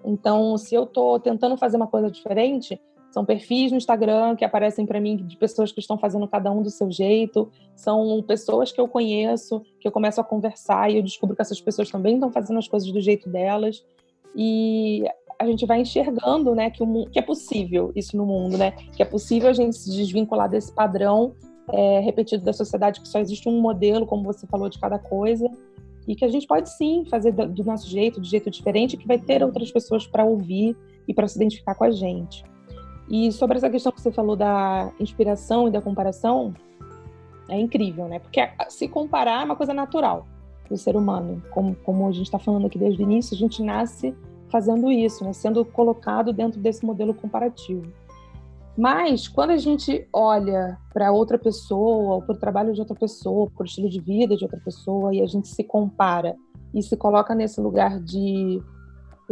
Então, 0.03 0.57
se 0.57 0.73
eu 0.73 0.83
estou 0.83 1.19
tentando 1.19 1.55
fazer 1.57 1.77
uma 1.77 1.87
coisa 1.87 2.09
diferente, 2.09 2.81
são 3.13 3.23
perfis 3.23 3.71
no 3.71 3.77
Instagram 3.77 4.35
que 4.35 4.43
aparecem 4.43 4.87
para 4.87 4.99
mim 4.99 5.15
de 5.15 5.37
pessoas 5.37 5.71
que 5.71 5.79
estão 5.79 5.99
fazendo 5.99 6.27
cada 6.27 6.51
um 6.51 6.63
do 6.63 6.71
seu 6.71 6.89
jeito, 6.89 7.47
são 7.75 8.23
pessoas 8.23 8.71
que 8.71 8.81
eu 8.81 8.87
conheço, 8.87 9.61
que 9.79 9.87
eu 9.87 9.91
começo 9.91 10.19
a 10.19 10.23
conversar 10.23 10.89
e 10.89 10.97
eu 10.97 11.03
descubro 11.03 11.35
que 11.35 11.41
essas 11.43 11.61
pessoas 11.61 11.91
também 11.91 12.15
estão 12.15 12.31
fazendo 12.31 12.57
as 12.57 12.67
coisas 12.67 12.91
do 12.91 12.99
jeito 12.99 13.29
delas. 13.29 13.85
E 14.35 15.03
a 15.37 15.45
gente 15.45 15.63
vai 15.63 15.81
enxergando, 15.81 16.55
né, 16.55 16.71
que, 16.71 16.81
o, 16.81 17.05
que 17.05 17.19
é 17.19 17.21
possível 17.21 17.91
isso 17.95 18.17
no 18.17 18.25
mundo, 18.25 18.57
né? 18.57 18.71
Que 18.71 19.03
é 19.03 19.05
possível 19.05 19.47
a 19.47 19.53
gente 19.53 19.77
se 19.77 19.95
desvincular 19.95 20.49
desse 20.49 20.73
padrão 20.73 21.35
é, 21.71 21.99
repetido 21.99 22.43
da 22.43 22.51
sociedade, 22.51 22.99
que 22.99 23.07
só 23.07 23.19
existe 23.19 23.47
um 23.47 23.61
modelo, 23.61 24.07
como 24.07 24.23
você 24.23 24.47
falou, 24.47 24.69
de 24.69 24.79
cada 24.79 24.97
coisa, 24.97 25.47
e 26.07 26.15
que 26.15 26.25
a 26.25 26.29
gente 26.29 26.47
pode 26.47 26.67
sim 26.67 27.05
fazer 27.05 27.31
do 27.31 27.63
nosso 27.63 27.87
jeito, 27.87 28.19
de 28.19 28.27
jeito 28.27 28.49
diferente, 28.49 28.97
que 28.97 29.05
vai 29.05 29.19
ter 29.19 29.43
outras 29.43 29.71
pessoas 29.71 30.07
para 30.07 30.25
ouvir 30.25 30.75
e 31.07 31.13
para 31.13 31.27
se 31.27 31.35
identificar 31.35 31.75
com 31.75 31.83
a 31.83 31.91
gente. 31.91 32.43
E 33.13 33.31
sobre 33.31 33.57
essa 33.57 33.69
questão 33.69 33.91
que 33.91 34.01
você 34.01 34.11
falou 34.11 34.35
da 34.35 34.91
inspiração 34.99 35.67
e 35.67 35.71
da 35.71 35.79
comparação, 35.79 36.51
é 37.47 37.59
incrível, 37.59 38.07
né? 38.07 38.17
Porque 38.17 38.41
se 38.69 38.87
comparar 38.87 39.41
é 39.41 39.45
uma 39.45 39.55
coisa 39.55 39.71
natural. 39.71 40.25
do 40.67 40.75
ser 40.75 40.95
humano. 40.95 41.39
Como, 41.51 41.75
como 41.75 42.07
a 42.07 42.11
gente 42.11 42.25
está 42.25 42.39
falando 42.39 42.65
aqui 42.65 42.79
desde 42.79 42.99
o 42.99 43.03
início, 43.03 43.35
a 43.35 43.37
gente 43.37 43.61
nasce 43.61 44.15
fazendo 44.49 44.91
isso, 44.91 45.23
né? 45.23 45.31
sendo 45.31 45.63
colocado 45.63 46.33
dentro 46.33 46.59
desse 46.59 46.83
modelo 46.83 47.13
comparativo. 47.13 47.85
Mas 48.75 49.27
quando 49.27 49.51
a 49.51 49.57
gente 49.57 50.07
olha 50.11 50.79
para 50.91 51.11
outra 51.11 51.37
pessoa, 51.37 52.15
ou 52.15 52.21
para 52.23 52.33
o 52.33 52.39
trabalho 52.39 52.73
de 52.73 52.79
outra 52.79 52.95
pessoa, 52.95 53.47
para 53.55 53.61
o 53.61 53.65
estilo 53.67 53.89
de 53.89 54.01
vida 54.01 54.35
de 54.35 54.43
outra 54.43 54.59
pessoa, 54.59 55.13
e 55.13 55.21
a 55.21 55.27
gente 55.27 55.49
se 55.49 55.63
compara 55.63 56.35
e 56.73 56.81
se 56.81 56.97
coloca 56.97 57.35
nesse 57.35 57.61
lugar 57.61 57.99
de 57.99 58.59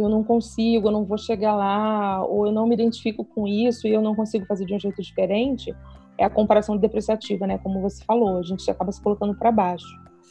eu 0.02 0.08
não 0.08 0.22
consigo, 0.22 0.88
eu 0.88 0.92
não 0.92 1.04
vou 1.04 1.18
chegar 1.18 1.54
lá, 1.54 2.24
ou 2.24 2.46
eu 2.46 2.52
não 2.52 2.66
me 2.66 2.74
identifico 2.74 3.24
com 3.24 3.46
isso 3.46 3.86
e 3.86 3.92
eu 3.92 4.00
não 4.00 4.14
consigo 4.14 4.46
fazer 4.46 4.64
de 4.64 4.74
um 4.74 4.78
jeito 4.78 5.00
diferente, 5.00 5.74
é 6.18 6.24
a 6.24 6.30
comparação 6.30 6.76
depreciativa, 6.76 7.46
né? 7.46 7.58
Como 7.58 7.80
você 7.80 8.04
falou, 8.04 8.38
a 8.38 8.42
gente 8.42 8.68
acaba 8.70 8.92
se 8.92 9.00
colocando 9.00 9.34
para 9.34 9.50
baixo. 9.50 9.86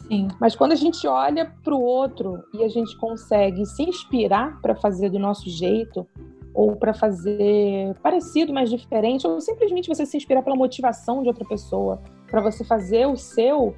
Sim. 0.08 0.28
Mas 0.40 0.56
quando 0.56 0.72
a 0.72 0.76
gente 0.76 1.06
olha 1.08 1.54
para 1.64 1.76
o 1.76 1.82
outro 1.82 2.44
e 2.54 2.64
a 2.64 2.70
gente 2.70 2.98
consegue 2.98 3.66
se 3.66 3.84
inspirar 3.84 4.60
para 4.62 4.76
fazer 4.76 5.10
do 5.10 5.20
nosso 5.20 5.50
jeito, 5.50 6.08
ou 6.54 6.76
para 6.76 6.94
fazer 6.94 7.96
parecido, 8.02 8.54
mas 8.54 8.70
diferente, 8.70 9.26
ou 9.26 9.40
simplesmente 9.40 9.88
você 9.88 10.06
se 10.06 10.18
inspirar 10.18 10.42
pela 10.42 10.56
motivação 10.56 11.22
de 11.22 11.28
outra 11.28 11.46
pessoa, 11.46 12.02
para 12.30 12.42
você 12.42 12.64
fazer 12.64 13.06
o 13.06 13.16
seu, 13.16 13.76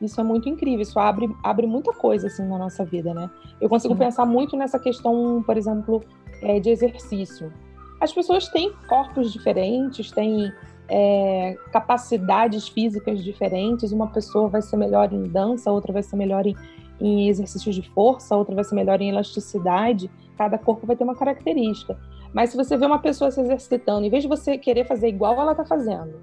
isso 0.00 0.20
é 0.20 0.24
muito 0.24 0.48
incrível, 0.48 0.80
isso 0.80 0.98
abre, 0.98 1.28
abre 1.42 1.66
muita 1.66 1.92
coisa 1.92 2.26
assim 2.26 2.46
na 2.46 2.58
nossa 2.58 2.84
vida, 2.84 3.14
né? 3.14 3.30
Eu 3.60 3.68
consigo 3.68 3.94
Sim. 3.94 4.00
pensar 4.00 4.26
muito 4.26 4.56
nessa 4.56 4.78
questão, 4.78 5.42
por 5.44 5.56
exemplo, 5.56 6.02
é, 6.42 6.60
de 6.60 6.70
exercício. 6.70 7.52
As 8.00 8.12
pessoas 8.12 8.48
têm 8.48 8.72
corpos 8.88 9.32
diferentes, 9.32 10.10
têm 10.10 10.52
é, 10.88 11.56
capacidades 11.72 12.68
físicas 12.68 13.24
diferentes. 13.24 13.90
Uma 13.90 14.08
pessoa 14.08 14.48
vai 14.48 14.62
ser 14.62 14.76
melhor 14.76 15.12
em 15.12 15.22
dança, 15.24 15.70
outra 15.70 15.92
vai 15.92 16.02
ser 16.02 16.16
melhor 16.16 16.46
em, 16.46 16.54
em 17.00 17.28
exercícios 17.28 17.74
de 17.74 17.82
força, 17.90 18.36
outra 18.36 18.54
vai 18.54 18.64
ser 18.64 18.74
melhor 18.74 19.00
em 19.00 19.08
elasticidade. 19.08 20.10
Cada 20.36 20.58
corpo 20.58 20.86
vai 20.86 20.94
ter 20.94 21.04
uma 21.04 21.16
característica. 21.16 21.98
Mas 22.34 22.50
se 22.50 22.56
você 22.56 22.76
vê 22.76 22.84
uma 22.84 22.98
pessoa 22.98 23.30
se 23.30 23.40
exercitando, 23.40 24.06
em 24.06 24.10
vez 24.10 24.22
de 24.22 24.28
você 24.28 24.58
querer 24.58 24.86
fazer 24.86 25.08
igual 25.08 25.40
ela 25.40 25.52
está 25.52 25.64
fazendo, 25.64 26.20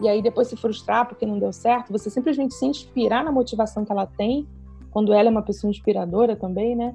e 0.00 0.08
aí 0.08 0.22
depois 0.22 0.48
se 0.48 0.56
frustrar 0.56 1.06
porque 1.06 1.26
não 1.26 1.38
deu 1.38 1.52
certo, 1.52 1.92
você 1.92 2.08
simplesmente 2.08 2.54
se 2.54 2.66
inspirar 2.66 3.24
na 3.24 3.32
motivação 3.32 3.84
que 3.84 3.92
ela 3.92 4.06
tem, 4.06 4.46
quando 4.90 5.12
ela 5.12 5.28
é 5.28 5.30
uma 5.30 5.42
pessoa 5.42 5.70
inspiradora 5.70 6.36
também, 6.36 6.76
né? 6.76 6.94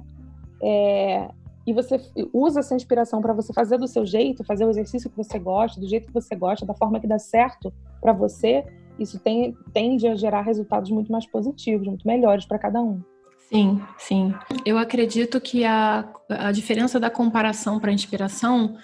É, 0.62 1.28
e 1.66 1.72
você 1.72 2.00
usa 2.32 2.60
essa 2.60 2.74
inspiração 2.74 3.20
para 3.20 3.32
você 3.32 3.52
fazer 3.52 3.76
do 3.76 3.86
seu 3.86 4.06
jeito, 4.06 4.42
fazer 4.44 4.64
o 4.64 4.70
exercício 4.70 5.10
que 5.10 5.16
você 5.16 5.38
gosta, 5.38 5.80
do 5.80 5.86
jeito 5.86 6.06
que 6.06 6.14
você 6.14 6.34
gosta, 6.34 6.64
da 6.64 6.74
forma 6.74 6.98
que 6.98 7.06
dá 7.06 7.18
certo 7.18 7.72
para 8.00 8.12
você, 8.12 8.64
isso 8.98 9.18
tem, 9.18 9.56
tende 9.72 10.08
a 10.08 10.16
gerar 10.16 10.42
resultados 10.42 10.90
muito 10.90 11.12
mais 11.12 11.26
positivos, 11.26 11.86
muito 11.86 12.06
melhores 12.06 12.46
para 12.46 12.58
cada 12.58 12.80
um. 12.80 13.00
Sim, 13.48 13.80
sim. 13.96 14.34
Eu 14.64 14.76
acredito 14.76 15.40
que 15.40 15.64
a, 15.64 16.08
a 16.28 16.52
diferença 16.52 16.98
da 17.00 17.10
comparação 17.10 17.78
para 17.78 17.90
a 17.90 17.94
inspiração 17.94 18.76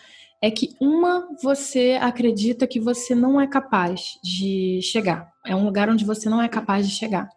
é 0.44 0.50
que 0.50 0.76
uma 0.78 1.26
você 1.42 1.98
acredita 1.98 2.66
que 2.66 2.78
você 2.78 3.14
não 3.14 3.40
é 3.40 3.46
capaz 3.46 4.18
de 4.22 4.78
chegar. 4.82 5.32
É 5.46 5.56
um 5.56 5.64
lugar 5.64 5.88
onde 5.88 6.04
você 6.04 6.28
não 6.28 6.42
é 6.42 6.48
capaz 6.48 6.86
de 6.86 6.94
chegar. 6.94 7.30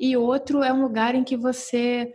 E 0.00 0.16
outro 0.16 0.64
é 0.64 0.72
um 0.72 0.82
lugar 0.82 1.14
em 1.14 1.22
que 1.22 1.36
você 1.36 2.12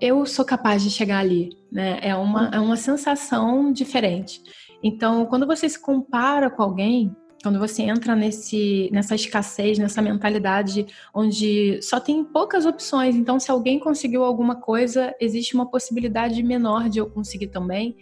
eu 0.00 0.24
sou 0.26 0.44
capaz 0.44 0.80
de 0.80 0.90
chegar 0.90 1.18
ali, 1.18 1.50
né? 1.72 1.98
É 2.02 2.14
uma, 2.14 2.50
é 2.54 2.60
uma 2.60 2.76
sensação 2.76 3.72
diferente. 3.72 4.40
Então, 4.80 5.26
quando 5.26 5.44
você 5.44 5.68
se 5.68 5.80
compara 5.80 6.48
com 6.48 6.62
alguém, 6.62 7.12
quando 7.42 7.58
você 7.58 7.82
entra 7.82 8.14
nesse, 8.14 8.88
nessa 8.92 9.16
escassez, 9.16 9.76
nessa 9.76 10.00
mentalidade 10.00 10.86
onde 11.12 11.80
só 11.82 11.98
tem 11.98 12.24
poucas 12.24 12.64
opções, 12.64 13.16
então 13.16 13.40
se 13.40 13.50
alguém 13.50 13.80
conseguiu 13.80 14.22
alguma 14.22 14.54
coisa, 14.54 15.12
existe 15.20 15.54
uma 15.54 15.68
possibilidade 15.68 16.40
menor 16.44 16.88
de 16.88 17.00
eu 17.00 17.10
conseguir 17.10 17.48
também. 17.48 17.96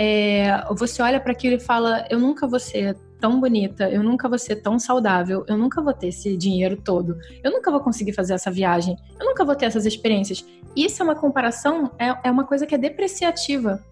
É, 0.00 0.64
você 0.76 1.02
olha 1.02 1.18
para 1.18 1.32
aquilo 1.32 1.56
e 1.56 1.60
fala: 1.60 2.06
eu 2.08 2.20
nunca 2.20 2.46
vou 2.46 2.60
ser 2.60 2.96
tão 3.20 3.40
bonita, 3.40 3.90
eu 3.90 4.00
nunca 4.00 4.28
vou 4.28 4.38
ser 4.38 4.56
tão 4.56 4.78
saudável, 4.78 5.44
eu 5.48 5.58
nunca 5.58 5.82
vou 5.82 5.92
ter 5.92 6.08
esse 6.08 6.36
dinheiro 6.36 6.76
todo, 6.76 7.18
eu 7.42 7.50
nunca 7.50 7.68
vou 7.68 7.80
conseguir 7.80 8.12
fazer 8.12 8.34
essa 8.34 8.48
viagem, 8.48 8.96
eu 9.18 9.26
nunca 9.26 9.44
vou 9.44 9.56
ter 9.56 9.66
essas 9.66 9.84
experiências. 9.84 10.46
Isso 10.76 11.02
é 11.02 11.04
uma 11.04 11.16
comparação, 11.16 11.90
é, 11.98 12.16
é 12.28 12.30
uma 12.30 12.44
coisa 12.44 12.64
que 12.64 12.76
é 12.76 12.78
depreciativa. 12.78 13.82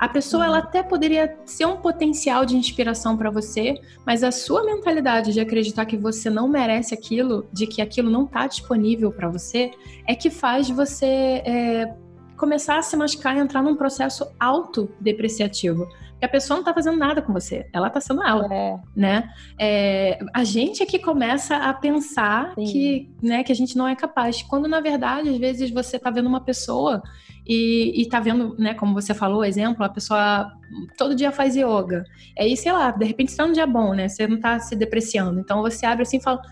A 0.00 0.08
pessoa 0.08 0.44
ela 0.44 0.58
até 0.58 0.82
poderia 0.82 1.38
ser 1.44 1.64
um 1.64 1.76
potencial 1.76 2.44
de 2.44 2.56
inspiração 2.56 3.16
para 3.16 3.30
você, 3.30 3.80
mas 4.04 4.24
a 4.24 4.32
sua 4.32 4.64
mentalidade 4.64 5.32
de 5.32 5.38
acreditar 5.38 5.86
que 5.86 5.96
você 5.96 6.28
não 6.28 6.48
merece 6.48 6.92
aquilo, 6.92 7.46
de 7.52 7.68
que 7.68 7.80
aquilo 7.80 8.10
não 8.10 8.24
está 8.24 8.48
disponível 8.48 9.12
para 9.12 9.28
você, 9.28 9.70
é 10.08 10.16
que 10.16 10.28
faz 10.28 10.68
você 10.68 11.06
é, 11.06 11.94
começar 12.42 12.76
a 12.76 12.82
se 12.82 12.96
machucar 12.96 13.36
e 13.36 13.38
entrar 13.38 13.62
num 13.62 13.76
processo 13.76 14.26
autodepreciativo. 14.40 15.86
Porque 16.10 16.24
a 16.24 16.28
pessoa 16.28 16.56
não 16.56 16.62
está 16.62 16.74
fazendo 16.74 16.98
nada 16.98 17.22
com 17.22 17.32
você, 17.32 17.68
ela 17.72 17.86
está 17.86 18.00
sendo 18.00 18.20
ela, 18.20 18.52
é. 18.52 18.80
né? 18.96 19.30
É, 19.56 20.18
a 20.34 20.42
gente 20.42 20.82
é 20.82 20.86
que 20.86 20.98
começa 20.98 21.56
a 21.56 21.72
pensar 21.72 22.52
que, 22.56 23.08
né, 23.22 23.44
que 23.44 23.52
a 23.52 23.54
gente 23.54 23.76
não 23.76 23.86
é 23.86 23.94
capaz, 23.94 24.42
quando 24.42 24.66
na 24.66 24.80
verdade 24.80 25.28
às 25.28 25.38
vezes 25.38 25.70
você 25.70 25.98
está 25.98 26.10
vendo 26.10 26.26
uma 26.26 26.40
pessoa 26.40 27.00
e, 27.46 28.02
e 28.02 28.08
tá 28.08 28.18
vendo, 28.18 28.56
né, 28.58 28.74
como 28.74 28.92
você 28.92 29.14
falou, 29.14 29.44
exemplo, 29.44 29.84
a 29.84 29.88
pessoa 29.88 30.50
todo 30.98 31.14
dia 31.14 31.30
faz 31.30 31.54
yoga. 31.54 32.02
Aí, 32.36 32.56
sei 32.56 32.72
lá, 32.72 32.90
de 32.90 33.04
repente 33.04 33.30
você 33.30 33.36
tá 33.36 33.44
um 33.44 33.52
dia 33.52 33.66
bom, 33.66 33.94
né? 33.94 34.08
Você 34.08 34.26
não 34.26 34.40
tá 34.40 34.58
se 34.58 34.74
depreciando. 34.74 35.38
Então 35.38 35.62
você 35.62 35.86
abre 35.86 36.02
assim 36.02 36.16
e 36.16 36.22
fala, 36.22 36.42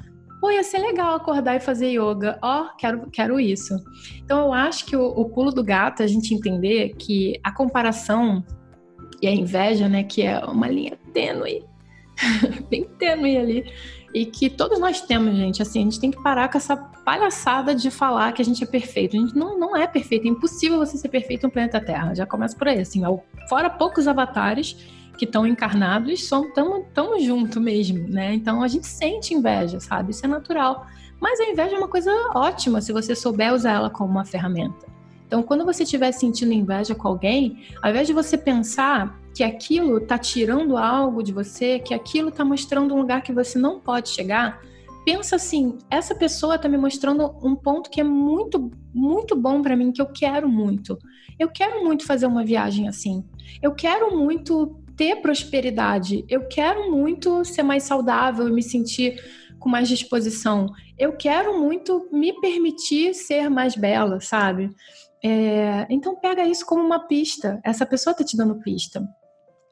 pô, 0.41 0.51
ia 0.51 0.63
ser 0.63 0.79
legal 0.79 1.15
acordar 1.15 1.57
e 1.57 1.61
fazer 1.61 1.91
yoga. 1.91 2.39
Ó, 2.43 2.63
oh, 2.63 2.77
quero, 2.77 3.11
quero 3.11 3.39
isso. 3.39 3.75
Então 4.25 4.47
eu 4.47 4.53
acho 4.53 4.87
que 4.87 4.97
o, 4.97 5.05
o 5.05 5.29
pulo 5.29 5.53
do 5.53 5.63
gato 5.63 6.01
é 6.01 6.05
a 6.05 6.09
gente 6.09 6.35
entender 6.35 6.95
que 6.99 7.39
a 7.45 7.53
comparação 7.53 8.45
e 9.21 9.27
a 9.27 9.33
inveja, 9.33 9.89
né, 9.89 10.03
que 10.03 10.23
é 10.23 10.39
uma 10.39 10.67
linha 10.67 10.99
tênue, 11.13 11.65
bem 12.71 12.85
tênue 12.99 13.37
ali, 13.37 13.73
e 14.15 14.25
que 14.25 14.49
todos 14.49 14.79
nós 14.79 15.01
temos, 15.03 15.37
gente. 15.37 15.63
Assim, 15.63 15.81
a 15.81 15.85
gente 15.85 16.01
tem 16.01 16.11
que 16.11 16.23
parar 16.23 16.51
com 16.51 16.59
essa 16.59 16.77
palhaçada 16.77 17.75
de 17.75 17.91
falar 17.91 18.33
que 18.33 18.43
a 18.43 18.45
gente 18.45 18.65
é 18.65 18.67
perfeito. 18.67 19.17
A 19.17 19.21
gente 19.21 19.37
não, 19.37 19.59
não 19.59 19.77
é 19.77 19.87
perfeito. 19.87 20.27
É 20.27 20.31
impossível 20.31 20.79
você 20.79 20.97
ser 20.97 21.09
perfeito 21.09 21.45
no 21.45 21.53
planeta 21.53 21.81
Terra. 21.81 22.15
Já 22.15 22.27
começa 22.27 22.57
por 22.57 22.67
aí. 22.67 22.81
Assim, 22.81 23.03
fora 23.49 23.71
poucos 23.71 24.09
avatares 24.09 24.77
que 25.21 25.27
estão 25.27 25.47
encarnados, 25.47 26.27
tão, 26.55 26.83
tão 26.95 27.21
junto 27.21 27.61
mesmo, 27.61 28.09
né? 28.09 28.33
Então 28.33 28.63
a 28.63 28.69
gente 28.69 28.87
sente 28.87 29.35
inveja, 29.35 29.79
sabe? 29.79 30.13
Isso 30.13 30.25
é 30.25 30.29
natural. 30.29 30.87
Mas 31.21 31.39
a 31.41 31.45
inveja 31.45 31.77
é 31.77 31.79
uma 31.79 31.89
coisa 31.89 32.11
ótima 32.35 32.81
se 32.81 32.91
você 32.91 33.15
souber 33.15 33.53
usar 33.53 33.73
ela 33.73 33.91
como 33.91 34.11
uma 34.11 34.25
ferramenta. 34.25 34.87
Então, 35.27 35.43
quando 35.43 35.63
você 35.63 35.83
estiver 35.83 36.11
sentindo 36.13 36.55
inveja 36.55 36.95
com 36.95 37.07
alguém, 37.07 37.67
ao 37.83 37.91
invés 37.91 38.07
de 38.07 38.15
você 38.15 38.39
pensar 38.39 39.21
que 39.35 39.45
aquilo 39.45 39.99
está 39.99 40.17
tirando 40.17 40.79
algo 40.79 41.23
de 41.23 41.33
você, 41.33 41.79
que 41.79 41.93
aquilo 41.93 42.31
está 42.31 42.43
mostrando 42.43 42.95
um 42.95 42.99
lugar 42.99 43.23
que 43.23 43.31
você 43.31 43.59
não 43.59 43.79
pode 43.79 44.09
chegar, 44.09 44.63
pensa 45.05 45.37
assim: 45.37 45.77
essa 45.91 46.15
pessoa 46.15 46.55
está 46.55 46.67
me 46.67 46.79
mostrando 46.79 47.37
um 47.43 47.55
ponto 47.55 47.91
que 47.91 48.01
é 48.01 48.05
muito, 48.05 48.71
muito 48.95 49.37
bom 49.37 49.61
para 49.61 49.77
mim, 49.77 49.93
que 49.93 50.01
eu 50.01 50.07
quero 50.07 50.49
muito. 50.49 50.99
Eu 51.39 51.51
quero 51.51 51.85
muito 51.85 52.07
fazer 52.07 52.25
uma 52.25 52.43
viagem 52.43 52.89
assim. 52.89 53.23
Eu 53.63 53.75
quero 53.75 54.17
muito 54.17 54.81
ter 55.01 55.17
prosperidade. 55.23 56.27
Eu 56.29 56.47
quero 56.47 56.91
muito 56.91 57.43
ser 57.43 57.63
mais 57.63 57.85
saudável 57.85 58.47
e 58.47 58.53
me 58.53 58.63
sentir 58.63 59.19
com 59.59 59.67
mais 59.67 59.89
disposição. 59.89 60.67
Eu 60.99 61.17
quero 61.17 61.59
muito 61.59 62.07
me 62.13 62.39
permitir 62.39 63.15
ser 63.15 63.49
mais 63.49 63.75
bela, 63.75 64.21
sabe? 64.21 64.69
É, 65.25 65.87
então 65.89 66.21
pega 66.21 66.45
isso 66.45 66.67
como 66.67 66.85
uma 66.85 67.09
pista. 67.09 67.59
Essa 67.65 67.87
pessoa 67.87 68.13
está 68.13 68.23
te 68.23 68.37
dando 68.37 68.61
pista. 68.61 69.03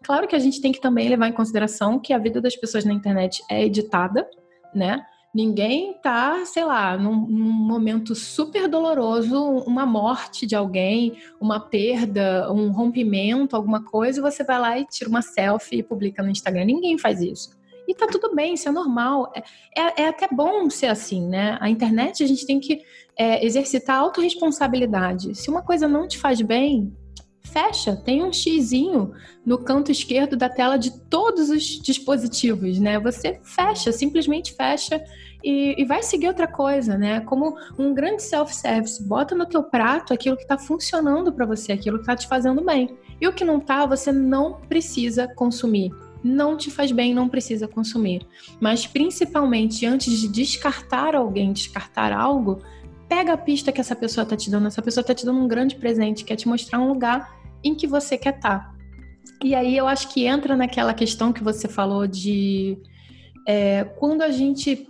Claro 0.03 0.27
que 0.27 0.35
a 0.35 0.39
gente 0.39 0.63
tem 0.63 0.73
que 0.73 0.81
também 0.81 1.11
levar 1.11 1.29
em 1.29 1.35
consideração 1.35 2.01
que 2.01 2.15
a 2.15 2.19
vida 2.19 2.41
das 2.41 2.57
pessoas 2.57 2.87
na 2.87 2.95
internet 2.95 3.43
é 3.51 3.67
editada, 3.67 4.27
né? 4.75 4.99
Ninguém 5.35 5.95
tá, 6.03 6.45
sei 6.47 6.65
lá, 6.65 6.97
num, 6.97 7.27
num, 7.27 7.53
momento 7.53 8.15
super 8.15 8.67
doloroso, 8.67 9.39
uma 9.67 9.85
morte 9.85 10.47
de 10.47 10.57
alguém, 10.57 11.19
uma 11.39 11.61
perda, 11.61 12.51
um 12.51 12.71
rompimento, 12.71 13.55
alguma 13.55 13.85
coisa, 13.85 14.23
você 14.23 14.43
vai 14.43 14.59
lá 14.59 14.79
e 14.79 14.87
tira 14.87 15.11
uma 15.11 15.21
selfie 15.21 15.79
e 15.79 15.83
publica 15.83 16.23
no 16.23 16.31
Instagram. 16.31 16.65
Ninguém 16.65 16.97
faz 16.97 17.21
isso. 17.21 17.59
E 17.87 17.95
tá 17.95 18.07
tudo 18.07 18.35
bem, 18.35 18.55
isso 18.55 18.69
é 18.69 18.73
normal. 18.73 19.33
É, 19.35 19.43
é, 19.81 20.03
é 20.03 20.09
até 20.09 20.29
bom 20.31 20.69
ser 20.69 20.87
assim, 20.87 21.27
né? 21.27 21.57
A 21.61 21.71
internet 21.71 22.23
a 22.23 22.27
gente 22.27 22.47
tem 22.47 22.61
que 22.61 22.83
é, 23.17 23.45
exercitar 23.45 23.99
autorresponsabilidade. 23.99 25.35
Se 25.35 25.49
uma 25.51 25.63
coisa 25.63 25.89
não 25.89 26.07
te 26.07 26.19
faz 26.19 26.41
bem, 26.43 26.95
fecha, 27.49 27.97
tem 27.97 28.23
um 28.23 28.33
xizinho 28.33 29.13
no 29.45 29.59
canto 29.59 29.91
esquerdo 29.91 30.37
da 30.37 30.49
tela 30.49 30.77
de 30.77 30.91
todos 31.09 31.51
os 31.51 31.63
dispositivos, 31.63 32.79
né? 32.79 32.99
Você 33.01 33.41
fecha, 33.43 33.91
simplesmente 33.91 34.55
fecha 34.55 35.03
e, 35.43 35.81
e 35.81 35.85
vai 35.85 36.03
seguir 36.03 36.29
outra 36.29 36.47
coisa, 36.47 36.99
né? 36.99 37.21
Como 37.21 37.57
um 37.79 37.95
grande 37.95 38.23
self-service, 38.23 39.03
bota 39.03 39.35
no 39.35 39.47
teu 39.47 39.63
prato 39.63 40.13
aquilo 40.13 40.37
que 40.37 40.43
está 40.43 40.59
funcionando 40.59 41.33
para 41.33 41.47
você, 41.47 41.73
aquilo 41.73 41.97
que 41.99 42.03
está 42.03 42.17
te 42.17 42.27
fazendo 42.27 42.65
bem. 42.65 42.97
E 43.21 43.27
o 43.27 43.33
que 43.33 43.45
não 43.45 43.61
tá, 43.61 43.87
você 43.87 44.13
não 44.13 44.55
precisa 44.69 45.27
consumir. 45.27 45.93
Não 46.23 46.57
te 46.57 46.71
faz 46.71 46.91
bem, 46.91 47.15
não 47.15 47.29
precisa 47.29 47.69
consumir. 47.69 48.27
Mas 48.61 48.87
principalmente 48.87 49.87
antes 49.87 50.19
de 50.21 50.29
descartar 50.29 51.15
alguém, 51.15 51.53
descartar 51.53 52.13
algo, 52.13 52.61
pega 53.09 53.33
a 53.33 53.39
pista 53.39 53.73
que 53.73 53.81
essa 53.81 53.97
pessoa 53.97 54.27
tá 54.27 54.37
te 54.37 54.51
dando. 54.51 54.67
Essa 54.67 54.83
pessoa 54.83 55.05
tá 55.05 55.15
te 55.15 55.25
dando 55.25 55.41
um 55.41 55.49
grande 55.49 55.77
presente, 55.77 56.25
quer 56.25 56.37
te 56.37 56.49
mostrar 56.49 56.79
um 56.79 56.89
lugar 56.89 57.38
em 57.63 57.75
que 57.75 57.87
você 57.87 58.17
quer 58.17 58.37
estar. 58.37 58.61
Tá. 58.61 58.75
E 59.43 59.55
aí 59.55 59.77
eu 59.77 59.87
acho 59.87 60.13
que 60.13 60.27
entra 60.27 60.57
naquela 60.57 60.93
questão 60.93 61.33
que 61.33 61.43
você 61.43 61.69
falou 61.69 62.07
de 62.07 62.77
é, 63.47 63.85
quando 63.85 64.23
a 64.23 64.31
gente 64.31 64.89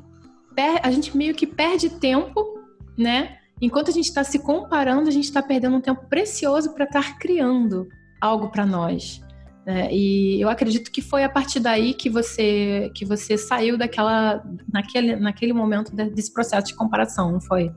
per, 0.55 0.81
a 0.83 0.91
gente 0.91 1.17
meio 1.17 1.35
que 1.35 1.47
perde 1.47 1.91
tempo, 1.91 2.59
né? 2.97 3.39
Enquanto 3.61 3.91
a 3.91 3.93
gente 3.93 4.07
está 4.07 4.25
se 4.25 4.39
comparando, 4.39 5.09
a 5.09 5.13
gente 5.13 5.25
está 5.25 5.43
perdendo 5.43 5.77
um 5.77 5.81
tempo 5.81 6.07
precioso 6.09 6.75
para 6.75 6.85
estar 6.85 7.19
criando 7.19 7.89
algo 8.21 8.51
para 8.51 8.65
nós. 8.65 9.21
Né? 9.67 9.93
E 9.93 10.41
eu 10.41 10.49
acredito 10.49 10.91
que 10.91 11.03
foi 11.03 11.25
a 11.25 11.29
partir 11.29 11.61
daí 11.61 11.93
que 11.93 12.09
você 12.09 12.91
que 12.95 13.05
você 13.05 13.37
saiu 13.37 13.77
daquela 13.77 14.43
naquele, 14.73 15.17
naquele 15.17 15.53
momento 15.53 15.95
desse 15.95 16.33
processo 16.33 16.69
de 16.69 16.75
comparação, 16.75 17.33
não 17.33 17.41
foi? 17.41 17.71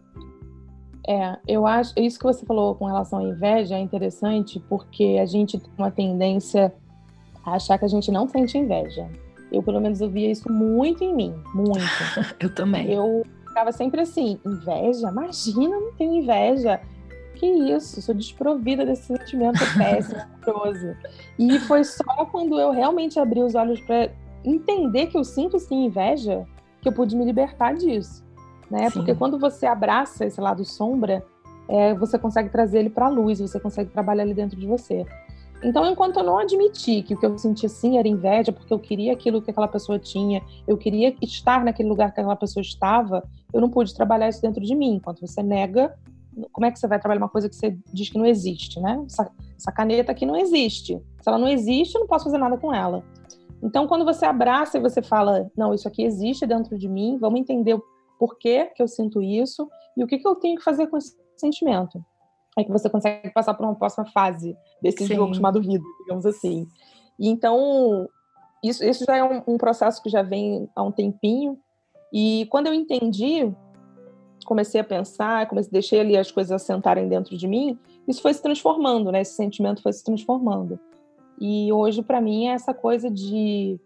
É, 1.07 1.37
eu 1.47 1.65
acho 1.65 1.93
isso 1.97 2.19
que 2.19 2.25
você 2.25 2.45
falou 2.45 2.75
com 2.75 2.85
relação 2.85 3.19
à 3.19 3.23
inveja 3.23 3.75
é 3.75 3.79
interessante 3.79 4.59
porque 4.69 5.17
a 5.21 5.25
gente 5.25 5.59
tem 5.59 5.71
uma 5.77 5.89
tendência 5.89 6.73
a 7.43 7.55
achar 7.55 7.77
que 7.77 7.85
a 7.85 7.87
gente 7.87 8.11
não 8.11 8.27
sente 8.27 8.57
inveja. 8.57 9.09
Eu 9.51 9.63
pelo 9.63 9.81
menos 9.81 9.99
eu 9.99 10.09
via 10.09 10.31
isso 10.31 10.51
muito 10.51 11.03
em 11.03 11.13
mim, 11.13 11.35
muito. 11.53 11.79
eu 12.39 12.53
também. 12.53 12.91
Eu 12.91 13.25
ficava 13.47 13.71
sempre 13.71 14.01
assim, 14.01 14.39
inveja? 14.45 15.09
Imagina, 15.09 15.79
não 15.79 15.93
tenho 15.93 16.15
inveja 16.21 16.79
que 17.35 17.45
isso, 17.45 18.01
sou 18.01 18.13
desprovida 18.13 18.85
desse 18.85 19.07
sentimento 19.07 19.59
péssimo, 19.75 20.21
maravilhoso. 20.45 20.95
E 21.39 21.59
foi 21.59 21.83
só 21.83 22.25
quando 22.31 22.59
eu 22.59 22.71
realmente 22.71 23.19
abri 23.19 23.41
os 23.41 23.55
olhos 23.55 23.79
para 23.81 24.11
entender 24.45 25.07
que 25.07 25.17
eu 25.17 25.23
sinto 25.23 25.57
sim 25.59 25.85
inveja 25.85 26.45
que 26.81 26.87
eu 26.87 26.93
pude 26.93 27.15
me 27.15 27.25
libertar 27.25 27.73
disso, 27.73 28.23
né? 28.71 28.89
Sim. 28.89 28.99
Porque 28.99 29.13
quando 29.13 29.37
você 29.37 29.65
abraça 29.65 30.25
esse 30.25 30.39
lado 30.39 30.63
sombra, 30.63 31.23
é, 31.67 31.93
você 31.93 32.17
consegue 32.17 32.49
trazer 32.49 32.79
ele 32.79 32.89
para 32.89 33.05
a 33.05 33.09
luz, 33.09 33.39
você 33.39 33.59
consegue 33.59 33.91
trabalhar 33.91 34.23
ali 34.23 34.33
dentro 34.33 34.59
de 34.59 34.65
você. 34.65 35.05
Então, 35.63 35.85
enquanto 35.85 36.17
eu 36.17 36.23
não 36.23 36.39
admiti 36.39 37.03
que 37.03 37.13
o 37.13 37.17
que 37.17 37.25
eu 37.25 37.37
sentia 37.37 37.69
sim 37.69 37.99
era 37.99 38.07
inveja, 38.07 38.51
porque 38.51 38.73
eu 38.73 38.79
queria 38.79 39.13
aquilo 39.13 39.41
que 39.41 39.51
aquela 39.51 39.67
pessoa 39.67 39.99
tinha, 39.99 40.41
eu 40.67 40.75
queria 40.75 41.15
estar 41.21 41.63
naquele 41.63 41.87
lugar 41.87 42.11
que 42.11 42.19
aquela 42.19 42.35
pessoa 42.35 42.61
estava, 42.61 43.23
eu 43.53 43.61
não 43.61 43.69
pude 43.69 43.93
trabalhar 43.93 44.27
isso 44.27 44.41
dentro 44.41 44.61
de 44.61 44.75
mim. 44.75 44.95
Enquanto 44.95 45.21
você 45.21 45.43
nega, 45.43 45.95
como 46.51 46.65
é 46.65 46.71
que 46.71 46.79
você 46.79 46.87
vai 46.87 46.99
trabalhar 46.99 47.21
uma 47.21 47.29
coisa 47.29 47.47
que 47.47 47.55
você 47.55 47.77
diz 47.93 48.09
que 48.09 48.17
não 48.17 48.25
existe, 48.25 48.79
né? 48.79 49.03
Essa, 49.05 49.31
essa 49.55 49.71
caneta 49.71 50.11
aqui 50.11 50.25
não 50.25 50.35
existe. 50.35 50.99
Se 51.21 51.29
ela 51.29 51.37
não 51.37 51.47
existe, 51.47 51.95
eu 51.95 52.01
não 52.01 52.07
posso 52.07 52.25
fazer 52.25 52.39
nada 52.39 52.57
com 52.57 52.73
ela. 52.73 53.03
Então, 53.61 53.87
quando 53.87 54.03
você 54.03 54.25
abraça 54.25 54.79
e 54.79 54.81
você 54.81 55.01
fala, 55.01 55.51
não, 55.55 55.73
isso 55.73 55.87
aqui 55.87 56.03
existe 56.03 56.47
dentro 56.47 56.75
de 56.77 56.89
mim, 56.89 57.19
vamos 57.19 57.39
entender 57.39 57.79
o 58.21 58.27
porquê 58.27 58.65
que 58.75 58.81
eu 58.81 58.87
sinto 58.87 59.21
isso 59.21 59.69
e 59.97 60.03
o 60.03 60.07
que, 60.07 60.19
que 60.19 60.27
eu 60.27 60.35
tenho 60.35 60.57
que 60.57 60.63
fazer 60.63 60.87
com 60.87 60.97
esse 60.97 61.15
sentimento. 61.35 62.03
É 62.57 62.63
que 62.63 62.71
você 62.71 62.89
consegue 62.89 63.29
passar 63.31 63.53
por 63.53 63.65
uma 63.65 63.75
próxima 63.75 64.05
fase 64.05 64.55
desse 64.81 65.07
Sim. 65.07 65.15
jogo 65.15 65.33
chamado 65.33 65.61
vida, 65.61 65.83
digamos 66.01 66.25
assim. 66.25 66.67
E 67.17 67.29
então, 67.29 68.07
isso, 68.63 68.83
isso 68.83 69.05
já 69.05 69.17
é 69.17 69.23
um, 69.23 69.41
um 69.47 69.57
processo 69.57 70.01
que 70.03 70.09
já 70.09 70.21
vem 70.21 70.69
há 70.75 70.83
um 70.83 70.91
tempinho. 70.91 71.57
E 72.13 72.45
quando 72.51 72.67
eu 72.67 72.73
entendi 72.73 73.51
comecei 74.45 74.81
a 74.81 74.83
pensar, 74.83 75.47
comecei, 75.47 75.71
deixei 75.71 75.99
ali 75.99 76.17
as 76.17 76.31
coisas 76.31 76.51
assentarem 76.51 77.07
dentro 77.07 77.37
de 77.37 77.47
mim, 77.47 77.77
isso 78.07 78.21
foi 78.21 78.33
se 78.33 78.41
transformando, 78.41 79.11
né? 79.11 79.21
Esse 79.21 79.35
sentimento 79.35 79.81
foi 79.81 79.93
se 79.93 80.03
transformando. 80.03 80.79
E 81.39 81.71
hoje, 81.71 82.01
para 82.01 82.19
mim, 82.19 82.47
é 82.47 82.53
essa 82.53 82.73
coisa 82.73 83.09
de 83.09 83.79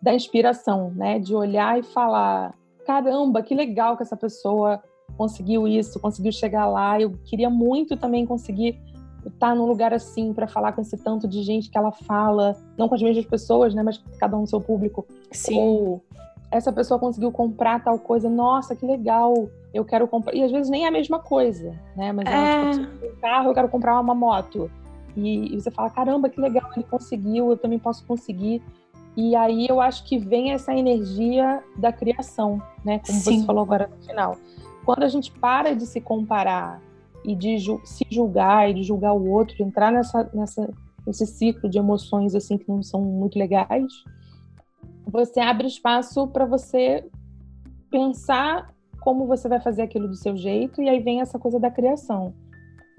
da 0.00 0.12
inspiração, 0.12 0.92
né? 0.94 1.18
De 1.18 1.34
olhar 1.34 1.78
e 1.78 1.82
falar: 1.82 2.54
caramba, 2.86 3.42
que 3.42 3.54
legal 3.54 3.96
que 3.96 4.02
essa 4.02 4.16
pessoa 4.16 4.82
conseguiu 5.16 5.66
isso, 5.66 5.98
conseguiu 6.00 6.32
chegar 6.32 6.66
lá. 6.66 7.00
Eu 7.00 7.12
queria 7.24 7.50
muito 7.50 7.96
também 7.96 8.24
conseguir 8.24 8.78
estar 9.26 9.54
num 9.54 9.66
lugar 9.66 9.92
assim 9.92 10.32
para 10.32 10.46
falar 10.46 10.72
com 10.72 10.80
esse 10.80 10.96
tanto 10.96 11.26
de 11.26 11.42
gente 11.42 11.68
que 11.68 11.76
ela 11.76 11.90
fala, 11.90 12.56
não 12.78 12.88
com 12.88 12.94
as 12.94 13.02
mesmas 13.02 13.26
pessoas, 13.26 13.74
né? 13.74 13.82
Mas 13.82 13.98
cada 14.18 14.36
um 14.36 14.42
no 14.42 14.46
seu 14.46 14.60
público. 14.60 15.06
Sim. 15.32 15.58
Ou 15.58 16.02
essa 16.50 16.72
pessoa 16.72 17.00
conseguiu 17.00 17.32
comprar 17.32 17.82
tal 17.82 17.98
coisa, 17.98 18.30
nossa, 18.30 18.76
que 18.76 18.86
legal, 18.86 19.48
eu 19.74 19.84
quero 19.84 20.06
comprar. 20.06 20.34
E 20.34 20.44
às 20.44 20.52
vezes 20.52 20.70
nem 20.70 20.84
é 20.84 20.88
a 20.88 20.92
mesma 20.92 21.18
coisa, 21.18 21.74
né? 21.96 22.12
Mas 22.12 22.26
é... 22.28 22.70
tipo, 22.70 23.06
um 23.06 23.20
carro, 23.20 23.50
eu 23.50 23.54
quero 23.54 23.68
comprar 23.68 24.00
uma 24.00 24.14
moto. 24.14 24.70
E, 25.16 25.54
e, 25.54 25.60
você 25.60 25.70
fala, 25.70 25.88
caramba, 25.90 26.28
que 26.28 26.40
legal, 26.40 26.70
ele 26.76 26.84
conseguiu, 26.84 27.50
eu 27.50 27.56
também 27.56 27.78
posso 27.78 28.06
conseguir. 28.06 28.62
E 29.16 29.34
aí 29.34 29.66
eu 29.66 29.80
acho 29.80 30.04
que 30.04 30.18
vem 30.18 30.52
essa 30.52 30.74
energia 30.74 31.62
da 31.76 31.90
criação, 31.90 32.60
né? 32.84 32.98
Como 32.98 33.18
Sim. 33.18 33.40
você 33.40 33.46
falou 33.46 33.62
agora 33.62 33.88
no 33.88 34.04
final. 34.04 34.36
Quando 34.84 35.04
a 35.04 35.08
gente 35.08 35.32
para 35.32 35.74
de 35.74 35.86
se 35.86 36.00
comparar 36.00 36.82
e 37.24 37.34
de 37.34 37.58
ju 37.58 37.80
se 37.84 38.04
julgar 38.10 38.70
e 38.70 38.74
de 38.74 38.82
julgar 38.82 39.14
o 39.14 39.28
outro, 39.28 39.56
entrar 39.62 39.90
nessa, 39.90 40.30
nessa, 40.34 40.70
nesse 41.06 41.26
ciclo 41.26 41.68
de 41.68 41.78
emoções 41.78 42.34
assim 42.34 42.58
que 42.58 42.68
não 42.68 42.82
são 42.82 43.00
muito 43.00 43.38
legais, 43.38 43.90
você 45.06 45.40
abre 45.40 45.66
espaço 45.66 46.26
para 46.28 46.44
você 46.44 47.08
pensar 47.90 48.74
como 49.00 49.26
você 49.26 49.48
vai 49.48 49.60
fazer 49.60 49.82
aquilo 49.82 50.08
do 50.08 50.16
seu 50.16 50.36
jeito 50.36 50.82
e 50.82 50.88
aí 50.88 51.00
vem 51.00 51.20
essa 51.20 51.38
coisa 51.38 51.58
da 51.58 51.70
criação. 51.70 52.34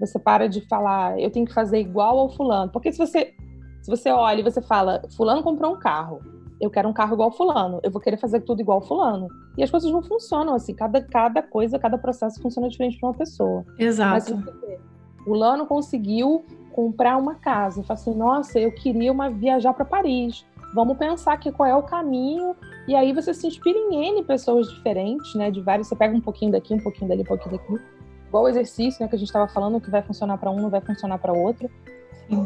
Você 0.00 0.18
para 0.18 0.48
de 0.48 0.60
falar, 0.62 1.18
eu 1.20 1.30
tenho 1.30 1.46
que 1.46 1.54
fazer 1.54 1.78
igual 1.78 2.18
ao 2.18 2.30
fulano, 2.30 2.72
porque 2.72 2.90
se 2.90 2.98
você 2.98 3.34
se 3.82 3.90
você 3.90 4.10
olha 4.10 4.40
e 4.40 4.42
você 4.42 4.60
fala, 4.60 5.02
fulano 5.16 5.42
comprou 5.42 5.74
um 5.74 5.78
carro, 5.78 6.20
eu 6.60 6.70
quero 6.70 6.88
um 6.88 6.92
carro 6.92 7.14
igual 7.14 7.30
fulano, 7.30 7.80
eu 7.82 7.90
vou 7.90 8.00
querer 8.00 8.16
fazer 8.16 8.40
tudo 8.40 8.60
igual 8.60 8.80
fulano. 8.80 9.28
E 9.56 9.62
as 9.62 9.70
coisas 9.70 9.90
não 9.90 10.02
funcionam 10.02 10.54
assim, 10.54 10.74
cada, 10.74 11.00
cada 11.00 11.42
coisa, 11.42 11.78
cada 11.78 11.96
processo 11.96 12.40
funciona 12.42 12.68
diferente 12.68 12.98
para 12.98 13.08
uma 13.08 13.14
pessoa. 13.14 13.64
Exato. 13.78 14.12
Mas 14.12 14.28
você 14.28 14.80
fulano 15.24 15.66
conseguiu 15.66 16.44
comprar 16.72 17.16
uma 17.16 17.34
casa, 17.34 17.80
eu 17.80 17.84
falo 17.84 18.00
assim, 18.00 18.14
nossa, 18.14 18.58
eu 18.58 18.72
queria 18.72 19.10
uma 19.12 19.30
viajar 19.30 19.74
para 19.74 19.84
Paris. 19.84 20.46
Vamos 20.74 20.98
pensar 20.98 21.32
aqui 21.32 21.50
qual 21.50 21.68
é 21.68 21.74
o 21.74 21.82
caminho, 21.82 22.54
e 22.86 22.94
aí 22.94 23.12
você 23.12 23.32
se 23.32 23.46
inspira 23.46 23.78
em 23.78 24.10
N 24.10 24.22
pessoas 24.24 24.68
diferentes, 24.68 25.34
né? 25.34 25.50
De 25.50 25.60
vários, 25.62 25.88
você 25.88 25.96
pega 25.96 26.14
um 26.14 26.20
pouquinho 26.20 26.52
daqui, 26.52 26.74
um 26.74 26.78
pouquinho 26.78 27.08
dali, 27.08 27.22
um 27.22 27.24
pouquinho 27.24 27.56
daqui. 27.56 27.82
Igual 28.28 28.44
o 28.44 28.48
exercício, 28.48 29.02
né? 29.02 29.08
Que 29.08 29.16
a 29.16 29.18
gente 29.18 29.28
estava 29.28 29.48
falando, 29.48 29.80
que 29.80 29.90
vai 29.90 30.02
funcionar 30.02 30.36
para 30.36 30.50
um, 30.50 30.56
não 30.56 30.68
vai 30.68 30.82
funcionar 30.82 31.18
para 31.18 31.32
outro. 31.32 31.70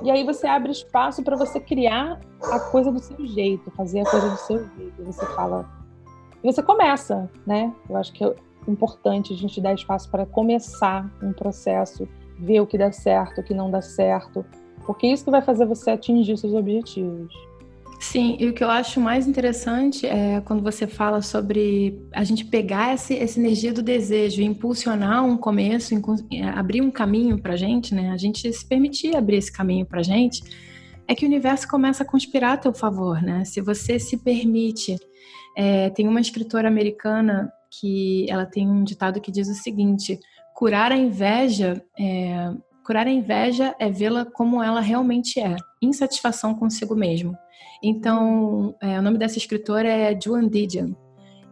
E 0.05 0.11
aí 0.11 0.25
você 0.25 0.47
abre 0.47 0.71
espaço 0.71 1.23
para 1.23 1.37
você 1.37 1.59
criar 1.59 2.21
a 2.51 2.61
coisa 2.61 2.93
do 2.93 3.01
seu 3.01 3.27
jeito, 3.27 3.71
fazer 3.73 4.01
a 4.01 4.11
coisa 4.11 4.31
do 4.31 4.37
seu 4.37 4.59
jeito. 4.77 5.05
Você 5.05 5.27
fala. 5.27 5.69
E 6.43 6.53
você 6.53 6.63
começa, 6.63 7.31
né? 7.47 7.73
Eu 7.89 7.97
acho 7.97 8.13
que 8.13 8.25
é 8.25 8.35
importante 8.69 9.33
a 9.33 9.37
gente 9.37 9.61
dar 9.61 9.75
espaço 9.75 10.11
para 10.11 10.25
começar 10.25 11.11
um 11.23 11.33
processo, 11.33 12.09
ver 12.39 12.61
o 12.61 12.67
que 12.67 12.79
dá 12.79 12.93
certo, 12.93 13.41
o 13.41 13.45
que 13.45 13.55
não 13.55 13.71
dá 13.71 13.83
certo, 13.83 14.45
porque 14.85 15.07
isso 15.07 15.25
que 15.25 15.31
vai 15.31 15.43
fazer 15.43 15.67
você 15.67 15.91
atingir 15.91 16.37
seus 16.37 16.55
objetivos. 16.55 17.35
Sim, 18.03 18.37
e 18.41 18.49
o 18.49 18.53
que 18.53 18.65
eu 18.65 18.69
acho 18.69 19.01
mais 19.01 19.29
interessante 19.29 20.05
é 20.09 20.41
quando 20.41 20.61
você 20.61 20.89
fala 20.89 21.23
sobre 21.23 21.97
a 22.13 22.25
gente 22.25 22.45
pegar 22.45 22.93
esse, 22.93 23.17
essa 23.17 23.39
energia 23.39 23.73
do 23.73 23.81
desejo, 23.81 24.43
impulsionar 24.43 25.25
um 25.25 25.37
começo, 25.37 25.95
é, 26.33 26.43
abrir 26.49 26.83
um 26.83 26.91
caminho 26.91 27.41
para 27.41 27.55
gente, 27.55 27.95
né? 27.95 28.11
A 28.11 28.17
gente 28.17 28.53
se 28.53 28.67
permitir 28.67 29.17
abrir 29.17 29.37
esse 29.37 29.53
caminho 29.53 29.87
para 29.87 30.03
gente, 30.03 30.43
é 31.07 31.15
que 31.15 31.25
o 31.25 31.29
universo 31.29 31.69
começa 31.69 32.03
a 32.03 32.07
conspirar 32.07 32.55
a 32.55 32.57
teu 32.57 32.75
favor, 32.75 33.23
né? 33.23 33.45
Se 33.45 33.61
você 33.61 34.01
se 34.01 34.17
permite. 34.17 34.97
É, 35.57 35.89
tem 35.91 36.09
uma 36.09 36.21
escritora 36.21 36.67
americana 36.67 37.53
que 37.71 38.27
ela 38.29 38.47
tem 38.47 38.69
um 38.69 38.83
ditado 38.83 39.21
que 39.21 39.31
diz 39.31 39.49
o 39.49 39.55
seguinte: 39.55 40.19
curar 40.57 40.91
a 40.91 40.97
inveja 40.97 41.81
é, 41.97 42.51
curar 42.85 43.07
a 43.07 43.11
inveja 43.11 43.75
é 43.79 43.89
vê-la 43.89 44.25
como 44.25 44.63
ela 44.63 44.81
realmente 44.81 45.39
é, 45.39 45.55
insatisfação 45.81 46.53
consigo 46.55 46.95
mesmo. 46.95 47.37
Então, 47.83 48.75
é, 48.81 48.99
o 48.99 49.03
nome 49.03 49.19
dessa 49.19 49.39
escritora 49.39 49.89
é 49.89 50.19
Joan 50.19 50.49
Didion. 50.49 50.93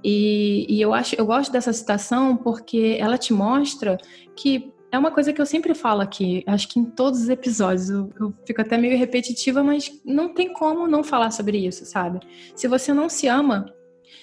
E, 0.03 0.67
e, 0.69 0.81
eu 0.81 0.95
acho, 0.95 1.15
eu 1.17 1.27
gosto 1.27 1.53
dessa 1.53 1.73
citação 1.73 2.37
porque 2.37 2.97
ela 2.99 3.19
te 3.19 3.33
mostra 3.33 3.99
que 4.35 4.73
é 4.93 4.99
uma 4.99 5.11
coisa 5.11 5.33
que 5.33 5.41
eu 5.41 5.47
sempre 5.47 5.75
falo 5.75 6.01
aqui, 6.01 6.43
acho 6.47 6.69
que 6.69 6.81
em 6.81 6.85
todos 6.85 7.21
os 7.21 7.29
episódios, 7.29 7.91
eu, 7.91 8.11
eu, 8.19 8.35
fico 8.45 8.61
até 8.61 8.77
meio 8.77 8.99
repetitiva, 8.99 9.63
mas 9.63 9.91
não 10.05 10.35
tem 10.35 10.53
como 10.53 10.89
não 10.89 11.05
falar 11.05 11.31
sobre 11.31 11.59
isso, 11.59 11.85
sabe? 11.85 12.19
Se 12.57 12.67
você 12.67 12.93
não 12.93 13.09
se 13.09 13.29
ama, 13.29 13.67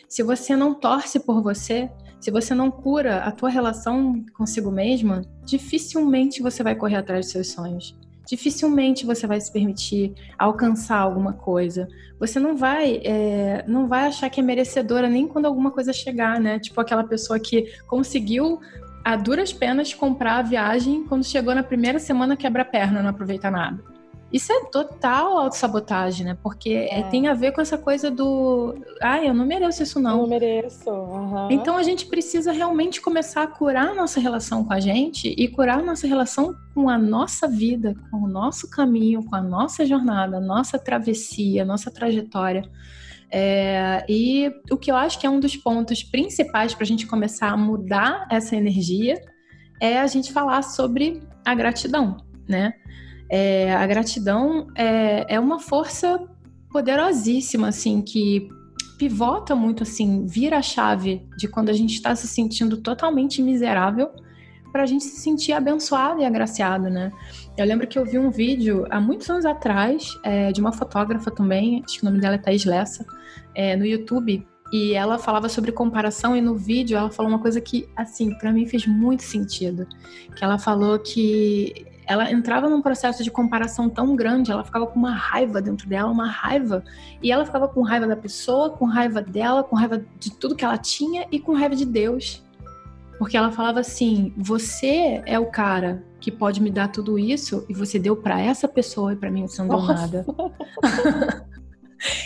se 0.10 0.24
você 0.24 0.56
não 0.56 0.74
torce 0.74 1.20
por 1.20 1.42
você, 1.42 1.90
se 2.20 2.32
você 2.32 2.54
não 2.54 2.70
cura 2.70 3.20
a 3.20 3.32
tua 3.32 3.50
relação 3.50 4.26
consigo 4.34 4.72
mesma, 4.72 5.22
dificilmente 5.46 6.42
você 6.42 6.64
vai 6.64 6.76
correr 6.76 6.98
atrás 6.98 7.28
dos 7.28 7.32
seus 7.32 7.52
sonhos 7.52 7.96
dificilmente 8.28 9.06
você 9.06 9.26
vai 9.26 9.40
se 9.40 9.52
permitir 9.52 10.14
alcançar 10.38 10.98
alguma 10.98 11.34
coisa. 11.34 11.88
Você 12.20 12.40
não 12.40 12.58
vai, 12.58 13.02
é, 13.04 13.64
não 13.68 13.88
vai 13.88 14.08
achar 14.08 14.30
que 14.30 14.40
é 14.40 14.44
merecedora 14.44 15.10
nem 15.10 15.28
quando 15.28 15.46
alguma 15.46 15.72
coisa 15.72 15.94
chegar, 15.94 16.40
né? 16.40 16.60
Tipo 16.60 16.82
aquela 16.82 17.04
pessoa 17.04 17.40
que 17.40 17.72
conseguiu 17.88 18.60
a 19.04 19.16
duras 19.16 19.54
penas 19.54 19.94
comprar 19.94 20.40
a 20.40 20.42
viagem 20.42 21.06
quando 21.06 21.24
chegou 21.24 21.56
na 21.56 21.64
primeira 21.64 22.00
semana 22.00 22.36
quebra 22.36 22.64
a 22.64 22.66
perna, 22.66 23.02
não 23.02 23.10
aproveita 23.10 23.50
nada. 23.50 23.97
Isso 24.32 24.52
é 24.52 24.66
total 24.66 25.38
autossabotagem, 25.38 26.26
né? 26.26 26.38
Porque 26.44 26.70
é. 26.92 27.02
tem 27.04 27.28
a 27.28 27.34
ver 27.34 27.54
com 27.54 27.62
essa 27.62 27.78
coisa 27.78 28.12
do. 28.12 28.76
Ah, 29.02 29.24
eu 29.24 29.34
não 29.34 29.46
mereço 29.46 29.84
isso, 29.84 30.00
não. 30.02 30.18
Eu 30.18 30.22
não 30.24 30.28
mereço. 30.28 30.90
Uhum. 30.90 31.50
Então 31.50 31.78
a 31.78 31.84
gente 31.84 32.06
precisa 32.08 32.52
realmente 32.52 33.00
começar 33.00 33.44
a 33.44 33.48
curar 33.48 33.90
a 33.90 33.96
nossa 33.96 34.20
relação 34.20 34.66
com 34.66 34.74
a 34.74 34.82
gente 34.82 35.34
e 35.38 35.48
curar 35.48 35.80
a 35.80 35.84
nossa 35.84 36.06
relação 36.06 36.54
com 36.74 36.90
a 36.90 36.98
nossa 36.98 37.48
vida, 37.48 37.96
com 38.12 38.18
o 38.18 38.28
nosso 38.28 38.70
caminho, 38.70 39.24
com 39.24 39.36
a 39.36 39.42
nossa 39.42 39.86
jornada, 39.86 40.38
a 40.38 40.42
nossa 40.42 40.78
travessia, 40.78 41.62
a 41.62 41.66
nossa 41.66 41.90
trajetória. 41.90 42.70
É, 43.32 44.06
e 44.10 44.52
o 44.72 44.78
que 44.78 44.92
eu 44.92 44.96
acho 44.96 45.20
que 45.20 45.28
é 45.28 45.30
um 45.30 45.40
dos 45.40 45.56
pontos 45.56 46.04
principais 46.04 46.74
para 46.74 46.84
a 46.84 46.88
gente 46.88 47.06
começar 47.06 47.50
a 47.50 47.58
mudar 47.58 48.26
essa 48.30 48.56
energia 48.56 49.16
é 49.80 50.00
a 50.00 50.08
gente 50.08 50.34
falar 50.34 50.62
sobre 50.64 51.22
a 51.46 51.54
gratidão, 51.54 52.18
né? 52.48 52.74
É, 53.30 53.74
a 53.74 53.86
gratidão 53.86 54.68
é, 54.76 55.36
é 55.36 55.40
uma 55.40 55.60
força 55.60 56.20
poderosíssima, 56.72 57.70
assim, 57.70 58.02
que 58.02 58.50
pivota 58.98 59.56
muito, 59.56 59.84
assim, 59.84 60.26
vira 60.26 60.58
a 60.58 60.62
chave 60.62 61.26
de 61.38 61.48
quando 61.48 61.70
a 61.70 61.74
gente 61.74 61.94
está 61.94 62.16
se 62.16 62.28
sentindo 62.28 62.78
totalmente 62.78 63.42
miserável 63.42 64.10
para 64.72 64.84
a 64.84 64.86
gente 64.86 65.06
se 65.06 65.22
sentir 65.22 65.54
abençoado 65.54 66.22
e 66.22 66.26
agraciado, 66.26 66.90
né? 66.90 67.12
Eu 67.58 67.66
lembro 67.66 67.88
que 67.88 67.98
eu 67.98 68.06
vi 68.06 68.18
um 68.20 68.30
vídeo 68.30 68.86
há 68.90 69.00
muitos 69.00 69.30
anos 69.30 69.46
atrás 69.46 70.10
é, 70.24 70.52
de 70.52 70.60
uma 70.60 70.72
fotógrafa 70.72 71.32
também, 71.32 71.82
acho 71.86 72.00
que 72.00 72.04
o 72.04 72.06
nome 72.06 72.20
dela 72.20 72.36
é 72.36 72.38
Thais 72.38 72.66
Lessa, 72.66 73.06
é, 73.56 73.76
no 73.76 73.86
YouTube, 73.86 74.46
e 74.72 74.94
ela 74.94 75.18
falava 75.18 75.48
sobre 75.48 75.72
comparação 75.72 76.36
e 76.36 76.42
no 76.42 76.56
vídeo 76.56 76.98
ela 76.98 77.10
falou 77.10 77.32
uma 77.32 77.40
coisa 77.40 77.62
que, 77.62 77.88
assim, 77.96 78.34
para 78.38 78.52
mim 78.52 78.66
fez 78.66 78.86
muito 78.86 79.24
sentido, 79.24 79.88
que 80.36 80.44
ela 80.44 80.60
falou 80.60 81.00
que 81.00 81.86
ela 82.08 82.32
entrava 82.32 82.70
num 82.70 82.82
processo 82.82 83.24
de 83.24 83.30
comparação 83.30 83.90
tão 83.90 84.16
grande, 84.16 84.52
ela 84.52 84.64
ficava 84.64 84.88
com 84.88 84.98
uma 84.98 85.12
raiva 85.12 85.62
dentro 85.62 85.88
dela, 85.88 86.10
uma 86.10 86.28
raiva, 86.28 86.84
e 87.22 87.32
ela 87.32 87.46
ficava 87.46 87.68
com 87.68 87.82
raiva 87.82 88.08
da 88.08 88.16
pessoa, 88.16 88.70
com 88.70 88.86
raiva 88.86 89.22
dela, 89.22 89.64
com 89.64 89.76
raiva 89.76 90.04
de 90.18 90.32
tudo 90.32 90.56
que 90.56 90.64
ela 90.64 90.78
tinha 90.78 91.28
e 91.32 91.40
com 91.40 91.54
raiva 91.54 91.76
de 91.76 91.86
Deus. 91.86 92.44
Porque 93.20 93.36
ela 93.36 93.52
falava 93.52 93.80
assim: 93.80 94.34
"Você 94.38 95.22
é 95.26 95.38
o 95.38 95.48
cara 95.48 96.04
que 96.20 96.32
pode 96.32 96.62
me 96.62 96.72
dar 96.72 96.88
tudo 96.88 97.20
isso 97.20 97.66
e 97.68 97.74
você 97.74 98.00
deu 98.00 98.16
para 98.16 98.40
essa 98.40 98.68
pessoa 98.68 99.14
e 99.14 99.16
para 99.16 99.30
mim 99.30 99.48
você 99.48 99.62
não 99.62 99.70
deu 99.70 99.82
nada". 99.82 100.26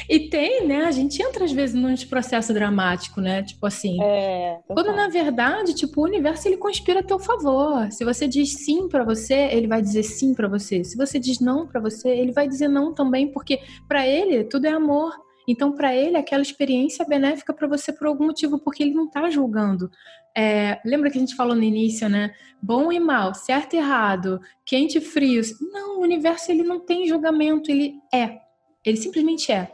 E 0.09 0.29
tem, 0.29 0.67
né? 0.67 0.85
A 0.85 0.91
gente 0.91 1.21
entra 1.21 1.45
às 1.45 1.51
vezes 1.51 1.75
num 1.75 1.95
processo 2.09 2.53
dramático, 2.53 3.21
né? 3.21 3.43
Tipo 3.43 3.65
assim. 3.65 4.01
É, 4.01 4.59
quando 4.67 4.91
na 4.93 5.07
verdade, 5.07 5.73
tipo, 5.73 6.01
o 6.01 6.05
universo 6.05 6.47
ele 6.47 6.57
conspira 6.57 6.99
a 6.99 7.03
teu 7.03 7.19
favor. 7.19 7.91
Se 7.91 8.03
você 8.03 8.27
diz 8.27 8.53
sim 8.65 8.87
para 8.87 9.03
você, 9.03 9.33
ele 9.33 9.67
vai 9.67 9.81
dizer 9.81 10.03
sim 10.03 10.33
para 10.33 10.47
você. 10.47 10.83
Se 10.83 10.97
você 10.97 11.19
diz 11.19 11.39
não 11.39 11.67
para 11.67 11.79
você, 11.79 12.09
ele 12.09 12.31
vai 12.31 12.47
dizer 12.47 12.67
não 12.67 12.93
também, 12.93 13.31
porque 13.31 13.59
para 13.87 14.07
ele 14.07 14.43
tudo 14.43 14.65
é 14.65 14.71
amor. 14.71 15.13
Então, 15.47 15.71
para 15.71 15.93
ele, 15.95 16.17
aquela 16.17 16.41
experiência 16.41 17.03
é 17.03 17.05
benéfica 17.05 17.53
para 17.53 17.67
você 17.67 17.91
por 17.91 18.07
algum 18.07 18.25
motivo, 18.25 18.59
porque 18.59 18.83
ele 18.83 18.93
não 18.93 19.05
está 19.05 19.29
julgando. 19.29 19.89
É, 20.37 20.79
lembra 20.85 21.09
que 21.09 21.17
a 21.17 21.19
gente 21.19 21.35
falou 21.35 21.55
no 21.55 21.63
início, 21.63 22.07
né? 22.07 22.33
Bom 22.61 22.91
e 22.91 22.99
mal, 22.99 23.33
certo 23.33 23.73
e 23.73 23.77
errado, 23.77 24.39
quente 24.65 24.97
e 24.97 25.01
frio. 25.01 25.41
Não, 25.59 25.99
o 25.99 26.03
universo 26.03 26.51
ele 26.51 26.63
não 26.63 26.79
tem 26.79 27.07
julgamento, 27.07 27.71
ele 27.71 27.95
é. 28.13 28.39
Ele 28.85 28.97
simplesmente 28.97 29.51
é, 29.51 29.71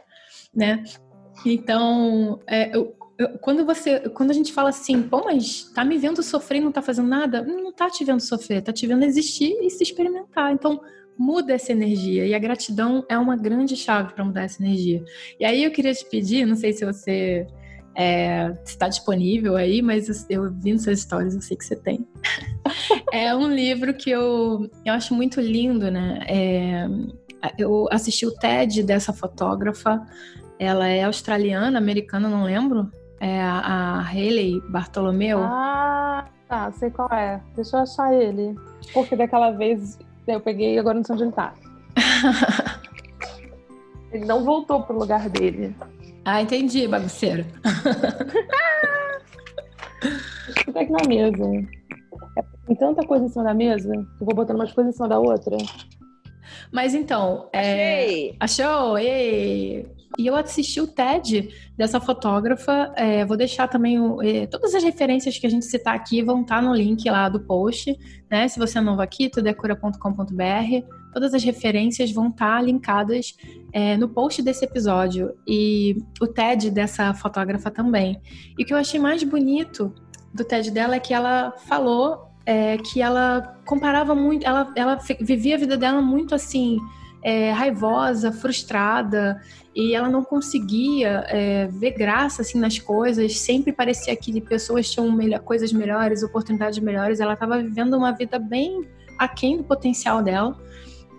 né? 0.54 0.84
Então, 1.44 2.40
é, 2.46 2.76
eu, 2.76 2.94
eu, 3.18 3.38
quando 3.38 3.64
você, 3.64 4.00
quando 4.10 4.30
a 4.30 4.34
gente 4.34 4.52
fala 4.52 4.70
assim, 4.70 5.02
pô, 5.02 5.24
mas 5.24 5.70
tá 5.74 5.84
me 5.84 5.98
vendo 5.98 6.22
sofrer, 6.22 6.58
e 6.58 6.64
não 6.64 6.72
tá 6.72 6.82
fazendo 6.82 7.08
nada, 7.08 7.42
não 7.42 7.72
tá 7.72 7.88
te 7.88 8.04
vendo 8.04 8.20
sofrer, 8.20 8.62
tá 8.62 8.72
te 8.72 8.86
vendo 8.86 9.04
existir 9.04 9.52
e 9.62 9.70
se 9.70 9.82
experimentar. 9.82 10.52
Então, 10.52 10.80
muda 11.18 11.52
essa 11.52 11.72
energia 11.72 12.24
e 12.24 12.32
a 12.32 12.38
gratidão 12.38 13.04
é 13.08 13.18
uma 13.18 13.36
grande 13.36 13.76
chave 13.76 14.12
para 14.12 14.24
mudar 14.24 14.42
essa 14.44 14.62
energia. 14.62 15.02
E 15.40 15.44
aí 15.44 15.64
eu 15.64 15.70
queria 15.72 15.92
te 15.92 16.08
pedir, 16.08 16.46
não 16.46 16.54
sei 16.54 16.72
se 16.72 16.84
você 16.84 17.44
é, 17.96 18.56
está 18.64 18.88
disponível 18.88 19.56
aí, 19.56 19.82
mas 19.82 20.24
eu 20.30 20.52
vi 20.52 20.72
nas 20.72 20.84
suas 20.84 21.00
histórias, 21.00 21.34
eu 21.34 21.42
sei 21.42 21.56
que 21.56 21.64
você 21.64 21.74
tem. 21.74 22.06
é 23.12 23.34
um 23.34 23.52
livro 23.52 23.92
que 23.92 24.10
eu, 24.10 24.70
eu 24.84 24.94
acho 24.94 25.12
muito 25.12 25.40
lindo, 25.40 25.90
né? 25.90 26.20
É, 26.28 26.86
eu 27.58 27.88
assisti 27.90 28.26
o 28.26 28.32
TED 28.32 28.82
dessa 28.82 29.12
fotógrafa. 29.12 30.04
Ela 30.58 30.88
é 30.88 31.04
australiana, 31.04 31.78
americana, 31.78 32.28
não 32.28 32.44
lembro. 32.44 32.90
É 33.20 33.40
a, 33.40 33.58
a 33.58 34.00
Hayley 34.02 34.60
Bartolomeu. 34.68 35.38
Ah, 35.40 36.26
tá, 36.48 36.70
sei 36.72 36.90
qual 36.90 37.10
é. 37.12 37.40
Deixa 37.54 37.76
eu 37.76 37.82
achar 37.82 38.12
ele. 38.12 38.54
Porque 38.92 39.16
daquela 39.16 39.50
vez 39.50 39.98
eu 40.26 40.40
peguei 40.40 40.74
e 40.74 40.78
agora 40.78 40.96
não 40.96 41.04
sei 41.04 41.14
onde 41.14 41.24
ele 41.24 41.32
tá. 41.32 41.54
ele 44.12 44.24
não 44.24 44.44
voltou 44.44 44.82
pro 44.82 44.98
lugar 44.98 45.28
dele. 45.28 45.74
Ah, 46.24 46.42
entendi, 46.42 46.86
bagunceiro. 46.86 47.44
Eu 50.66 50.80
aqui 50.80 50.92
na 50.92 51.08
mesa. 51.08 51.44
É, 52.36 52.44
tem 52.66 52.76
tanta 52.76 53.06
coisa 53.06 53.24
em 53.24 53.28
cima 53.28 53.44
da 53.44 53.54
mesa 53.54 53.90
que 53.90 54.22
eu 54.22 54.26
vou 54.26 54.34
botando 54.34 54.56
umas 54.56 54.72
coisas 54.72 54.94
em 54.94 54.96
cima 54.96 55.08
da 55.08 55.18
outra. 55.18 55.56
Mas 56.72 56.94
então, 56.94 57.48
é... 57.52 58.34
achou? 58.38 58.98
E 60.18 60.26
eu 60.26 60.34
assisti 60.34 60.80
o 60.80 60.86
TED 60.86 61.48
dessa 61.76 62.00
fotógrafa. 62.00 62.92
É, 62.96 63.24
vou 63.24 63.36
deixar 63.36 63.68
também 63.68 64.00
o, 64.00 64.22
é, 64.22 64.46
todas 64.46 64.74
as 64.74 64.82
referências 64.82 65.38
que 65.38 65.46
a 65.46 65.50
gente 65.50 65.64
citar 65.66 65.94
aqui 65.94 66.22
vão 66.22 66.42
estar 66.42 66.56
tá 66.56 66.62
no 66.62 66.74
link 66.74 67.08
lá 67.08 67.28
do 67.28 67.40
post, 67.40 67.96
né? 68.30 68.48
Se 68.48 68.58
você 68.58 68.78
é 68.78 68.80
novo 68.80 69.00
aqui, 69.00 69.28
tudecura.com.br. 69.28 70.86
Todas 71.12 71.34
as 71.34 71.44
referências 71.44 72.10
vão 72.10 72.28
estar 72.28 72.56
tá 72.56 72.62
linkadas 72.62 73.36
é, 73.72 73.96
no 73.96 74.08
post 74.08 74.42
desse 74.42 74.64
episódio 74.64 75.34
e 75.46 75.98
o 76.20 76.26
TED 76.26 76.70
dessa 76.70 77.14
fotógrafa 77.14 77.70
também. 77.70 78.20
E 78.58 78.62
o 78.62 78.66
que 78.66 78.72
eu 78.72 78.78
achei 78.78 78.98
mais 78.98 79.22
bonito 79.22 79.94
do 80.34 80.44
TED 80.44 80.70
dela 80.70 80.96
é 80.96 81.00
que 81.00 81.14
ela 81.14 81.52
falou 81.66 82.27
é, 82.48 82.78
que 82.78 83.02
ela 83.02 83.60
comparava 83.66 84.14
muito, 84.14 84.46
ela, 84.46 84.72
ela 84.74 84.98
vivia 85.20 85.54
a 85.54 85.58
vida 85.58 85.76
dela 85.76 86.00
muito 86.00 86.34
assim, 86.34 86.78
é, 87.22 87.50
raivosa, 87.50 88.32
frustrada, 88.32 89.38
e 89.76 89.94
ela 89.94 90.08
não 90.08 90.24
conseguia 90.24 91.26
é, 91.28 91.66
ver 91.66 91.90
graça 91.90 92.40
assim 92.40 92.58
nas 92.58 92.78
coisas. 92.78 93.36
Sempre 93.36 93.70
parecia 93.70 94.16
que 94.16 94.40
pessoas 94.40 94.90
tinham 94.90 95.12
melhor, 95.12 95.40
coisas 95.40 95.74
melhores, 95.74 96.22
oportunidades 96.22 96.78
melhores. 96.78 97.20
Ela 97.20 97.34
estava 97.34 97.58
vivendo 97.58 97.92
uma 97.92 98.12
vida 98.12 98.38
bem 98.38 98.88
aquém 99.18 99.58
do 99.58 99.64
potencial 99.64 100.22
dela. 100.22 100.58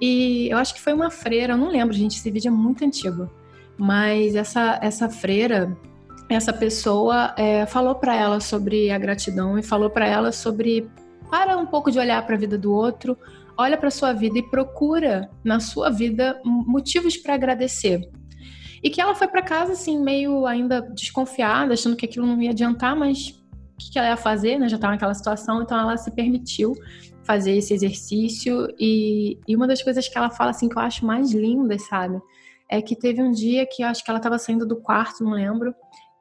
E 0.02 0.50
eu 0.50 0.58
acho 0.58 0.74
que 0.74 0.82
foi 0.82 0.94
uma 0.94 1.12
freira, 1.12 1.54
eu 1.54 1.58
não 1.58 1.70
lembro, 1.70 1.94
gente, 1.94 2.18
esse 2.18 2.32
vídeo 2.32 2.48
é 2.48 2.52
muito 2.52 2.84
antigo. 2.84 3.30
Mas 3.78 4.34
essa, 4.34 4.80
essa 4.82 5.08
freira, 5.08 5.78
essa 6.28 6.52
pessoa 6.52 7.36
é, 7.38 7.68
falou 7.68 7.94
para 7.94 8.16
ela 8.16 8.40
sobre 8.40 8.90
a 8.90 8.98
gratidão 8.98 9.60
e 9.60 9.62
falou 9.62 9.92
para 9.92 10.08
ela 10.08 10.32
sobre 10.32 10.90
para 11.30 11.58
um 11.58 11.66
pouco 11.66 11.92
de 11.92 12.00
olhar 12.00 12.26
para 12.26 12.36
a 12.36 12.38
vida 12.38 12.58
do 12.58 12.74
outro, 12.74 13.18
olha 13.58 13.78
para 13.78 13.92
sua 13.92 14.14
vida 14.14 14.40
e 14.40 14.44
procura 14.44 15.30
na 15.44 15.60
sua 15.60 15.90
vida 15.90 16.40
motivos 16.46 17.18
para 17.18 17.34
agradecer. 17.34 18.10
E 18.82 18.90
que 18.90 19.02
ela 19.02 19.14
foi 19.14 19.28
para 19.28 19.42
casa 19.42 19.74
assim 19.74 20.02
meio 20.02 20.46
ainda 20.46 20.82
desconfiada, 20.82 21.74
achando 21.74 21.96
que 21.96 22.06
aquilo 22.06 22.26
não 22.26 22.42
ia 22.42 22.52
adiantar, 22.52 22.96
mas 22.96 23.30
o 23.30 23.92
que, 23.92 24.00
ela 24.00 24.10
ia 24.10 24.18
fazer, 24.18 24.58
né? 24.58 24.70
Já 24.70 24.76
estava 24.76 24.94
naquela 24.94 25.14
situação, 25.14 25.62
então 25.62 25.78
ela 25.78 25.98
se 25.98 26.10
permitiu 26.12 26.74
fazer 27.24 27.58
esse 27.58 27.74
exercício 27.74 28.68
e, 28.80 29.38
e 29.48 29.56
uma 29.56 29.68
das 29.68 29.84
coisas 29.84 30.08
que 30.08 30.18
ela 30.18 30.30
fala 30.30 30.52
assim 30.52 30.68
que 30.68 30.78
eu 30.78 30.82
acho 30.82 31.06
mais 31.06 31.32
lindas, 31.32 31.86
sabe? 31.88 32.20
É 32.70 32.82
que 32.82 32.96
teve 32.96 33.22
um 33.22 33.32
dia 33.32 33.68
que 33.70 33.84
eu 33.84 33.88
acho 33.88 34.04
que 34.04 34.10
ela 34.10 34.20
estava 34.20 34.38
saindo 34.40 34.66
do 34.66 34.78
quarto, 34.78 35.24
não 35.24 35.32
lembro, 35.32 35.74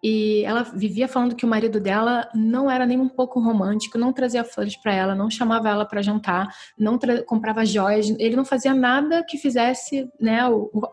e 0.03 0.45
ela 0.45 0.63
vivia 0.63 1.09
falando 1.09 1.35
que 1.35 1.45
o 1.45 1.49
marido 1.49 1.81
dela 1.81 2.29
não 2.35 2.71
era 2.71 2.87
nem 2.87 2.99
um 2.99 3.09
pouco 3.09 3.41
romântico, 3.41 3.99
não 3.99 4.13
trazia 4.13 4.45
flores 4.45 4.77
para 4.77 4.95
ela, 4.95 5.15
não 5.15 5.29
chamava 5.29 5.69
ela 5.69 5.85
para 5.85 6.03
jantar, 6.03 6.49
não 6.79 6.99
comprava 7.27 7.65
joias, 7.65 8.09
ele 8.19 8.37
não 8.37 8.45
fazia 8.45 8.73
nada 8.73 9.25
que 9.25 9.37
fizesse 9.37 10.09
né, 10.21 10.41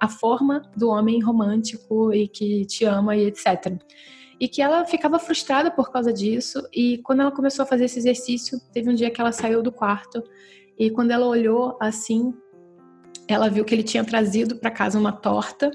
a 0.02 0.08
forma 0.08 0.62
do 0.76 0.90
homem 0.90 1.22
romântico 1.22 2.12
e 2.14 2.28
que 2.28 2.66
te 2.66 2.84
ama 2.84 3.16
e 3.16 3.26
etc. 3.26 3.78
E 4.40 4.48
que 4.48 4.62
ela 4.62 4.86
ficava 4.86 5.20
frustrada 5.20 5.70
por 5.70 5.92
causa 5.92 6.12
disso. 6.12 6.62
E 6.74 6.98
quando 7.04 7.22
ela 7.22 7.32
começou 7.32 7.64
a 7.64 7.66
fazer 7.66 7.86
esse 7.86 8.00
exercício, 8.00 8.60
teve 8.74 8.90
um 8.90 8.96
dia 8.96 9.12
que 9.12 9.22
ela 9.22 9.32
saiu 9.32 9.62
do 9.62 9.72
quarto 9.72 10.24
e 10.78 10.90
quando 10.90 11.12
ela 11.12 11.28
olhou 11.28 11.78
assim, 11.80 12.34
ela 13.28 13.50
viu 13.50 13.64
que 13.64 13.74
ele 13.74 13.84
tinha 13.84 14.04
trazido 14.04 14.56
para 14.58 14.72
casa 14.72 15.00
uma 15.00 15.12
torta 15.12 15.72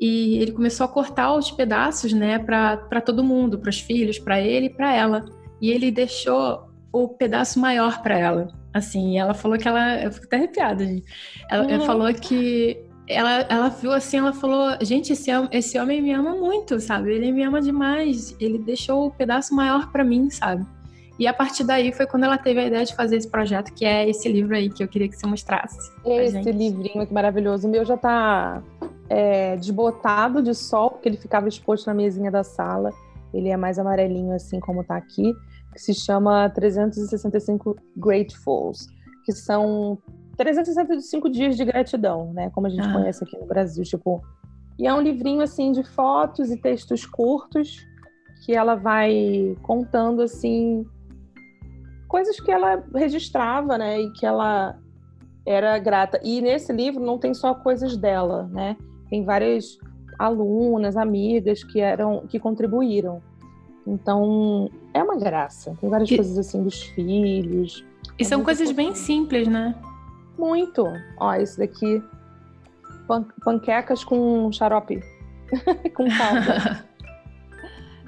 e 0.00 0.38
ele 0.38 0.52
começou 0.52 0.84
a 0.84 0.88
cortar 0.88 1.34
os 1.34 1.50
pedaços, 1.50 2.12
né, 2.12 2.38
para 2.38 3.00
todo 3.00 3.24
mundo, 3.24 3.58
para 3.58 3.70
os 3.70 3.80
filhos, 3.80 4.18
para 4.18 4.40
ele 4.40 4.66
e 4.66 4.70
para 4.70 4.94
ela. 4.94 5.24
E 5.60 5.70
ele 5.70 5.90
deixou 5.90 6.68
o 6.92 7.08
pedaço 7.08 7.58
maior 7.58 8.02
para 8.02 8.18
ela. 8.18 8.48
Assim, 8.72 9.18
ela 9.18 9.32
falou 9.32 9.56
que 9.56 9.66
ela. 9.66 10.02
Eu 10.02 10.12
fico 10.12 10.26
até 10.26 10.36
arrepiada, 10.36 10.84
gente. 10.84 11.06
Ela, 11.50 11.64
uhum. 11.64 11.70
ela 11.70 11.86
falou 11.86 12.14
que. 12.14 12.84
Ela, 13.08 13.46
ela 13.48 13.68
viu 13.68 13.92
assim, 13.92 14.18
ela 14.18 14.32
falou: 14.32 14.76
Gente, 14.82 15.12
esse, 15.12 15.30
esse 15.50 15.78
homem 15.78 16.02
me 16.02 16.12
ama 16.12 16.34
muito, 16.34 16.78
sabe? 16.78 17.12
Ele 17.12 17.32
me 17.32 17.42
ama 17.42 17.62
demais. 17.62 18.36
Ele 18.38 18.58
deixou 18.58 19.06
o 19.06 19.10
pedaço 19.10 19.54
maior 19.54 19.90
para 19.90 20.04
mim, 20.04 20.28
sabe? 20.28 20.66
E 21.18 21.26
a 21.26 21.32
partir 21.32 21.64
daí 21.64 21.92
foi 21.92 22.06
quando 22.06 22.24
ela 22.24 22.36
teve 22.36 22.60
a 22.60 22.66
ideia 22.66 22.84
de 22.84 22.94
fazer 22.94 23.16
esse 23.16 23.30
projeto, 23.30 23.72
que 23.72 23.86
é 23.86 24.06
esse 24.06 24.28
livro 24.28 24.54
aí 24.54 24.68
que 24.68 24.82
eu 24.82 24.88
queria 24.88 25.08
que 25.08 25.16
você 25.16 25.26
mostrasse. 25.26 25.90
Esse 26.04 26.52
livrinho 26.52 27.06
que 27.06 27.14
maravilhoso. 27.14 27.66
O 27.66 27.70
meu 27.70 27.86
já 27.86 27.96
tá 27.96 28.62
é, 29.08 29.56
desbotado 29.56 30.42
de 30.42 30.54
sol, 30.54 30.90
porque 30.90 31.08
ele 31.08 31.16
ficava 31.16 31.48
exposto 31.48 31.86
na 31.86 31.94
mesinha 31.94 32.30
da 32.30 32.42
sala. 32.42 32.90
Ele 33.32 33.48
é 33.48 33.56
mais 33.56 33.78
amarelinho, 33.78 34.34
assim 34.34 34.60
como 34.60 34.84
tá 34.84 34.96
aqui, 34.96 35.34
que 35.72 35.80
se 35.80 35.94
chama 35.94 36.48
365 36.50 37.76
Gratefuls, 37.96 38.86
que 39.24 39.32
são 39.32 39.98
365 40.36 41.28
dias 41.30 41.56
de 41.56 41.64
gratidão, 41.64 42.32
né? 42.32 42.50
Como 42.50 42.66
a 42.66 42.70
gente 42.70 42.86
ah. 42.86 42.92
conhece 42.92 43.24
aqui 43.24 43.38
no 43.38 43.46
Brasil, 43.46 43.84
tipo. 43.84 44.22
E 44.78 44.86
é 44.86 44.92
um 44.92 45.00
livrinho 45.00 45.40
assim 45.40 45.72
de 45.72 45.82
fotos 45.82 46.50
e 46.50 46.56
textos 46.56 47.06
curtos 47.06 47.86
que 48.44 48.54
ela 48.54 48.74
vai 48.74 49.56
contando 49.62 50.20
assim 50.20 50.86
coisas 52.06 52.38
que 52.38 52.50
ela 52.50 52.84
registrava, 52.94 53.78
né? 53.78 54.00
E 54.00 54.12
que 54.12 54.26
ela 54.26 54.78
era 55.44 55.78
grata. 55.78 56.20
E 56.22 56.40
nesse 56.40 56.72
livro 56.72 57.04
não 57.04 57.18
tem 57.18 57.32
só 57.32 57.54
coisas 57.54 57.96
dela, 57.96 58.48
né? 58.52 58.76
Tem 59.08 59.24
várias 59.24 59.78
alunas, 60.18 60.96
amigas 60.96 61.62
que 61.62 61.80
eram 61.80 62.26
que 62.26 62.38
contribuíram. 62.38 63.22
Então, 63.86 64.70
é 64.92 65.02
uma 65.02 65.16
graça. 65.16 65.76
Tem 65.80 65.88
várias 65.88 66.10
e... 66.10 66.16
coisas 66.16 66.38
assim 66.38 66.62
dos 66.62 66.82
filhos. 66.82 67.84
E 68.18 68.24
são 68.24 68.42
coisas 68.42 68.72
bem 68.72 68.94
simples, 68.94 69.46
né? 69.46 69.74
Muito. 70.36 70.84
Ó, 71.18 71.34
esse 71.34 71.58
daqui 71.58 72.02
pan 73.06 73.24
panquecas 73.44 74.02
com 74.02 74.50
xarope 74.52 75.00
com 75.94 76.08
calda. 76.08 76.84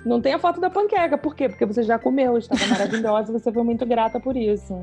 Não 0.05 0.21
tem 0.21 0.33
a 0.33 0.39
foto 0.39 0.61
da 0.61 0.71
panqueca, 0.71 1.19
por 1.19 1.35
quê? 1.35 1.49
Porque 1.49 1.67
você 1.67 1.83
já 1.83 1.99
comeu, 1.99 2.39
estava 2.39 2.65
maravilhosa, 2.71 3.33
você 3.33 3.53
foi 3.53 3.63
muito 3.63 3.85
grata 3.85 4.19
por 4.19 4.37
isso. 4.37 4.81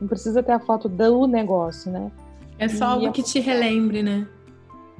Não 0.00 0.08
precisa 0.08 0.42
ter 0.42 0.52
a 0.52 0.58
foto 0.58 0.88
do 0.88 1.26
negócio, 1.26 1.90
né? 1.90 2.10
É 2.58 2.68
só 2.68 2.84
e 2.84 2.88
algo 2.92 3.06
a... 3.06 3.12
que 3.12 3.22
te 3.22 3.40
relembre, 3.40 4.02
né? 4.02 4.26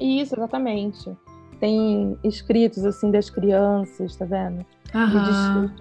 Isso, 0.01 0.35
exatamente. 0.35 1.17
Tem 1.59 2.19
escritos 2.25 2.85
assim 2.85 3.11
das 3.11 3.29
crianças, 3.29 4.17
tá 4.17 4.25
vendo? 4.25 4.65
Aham. 4.95 5.73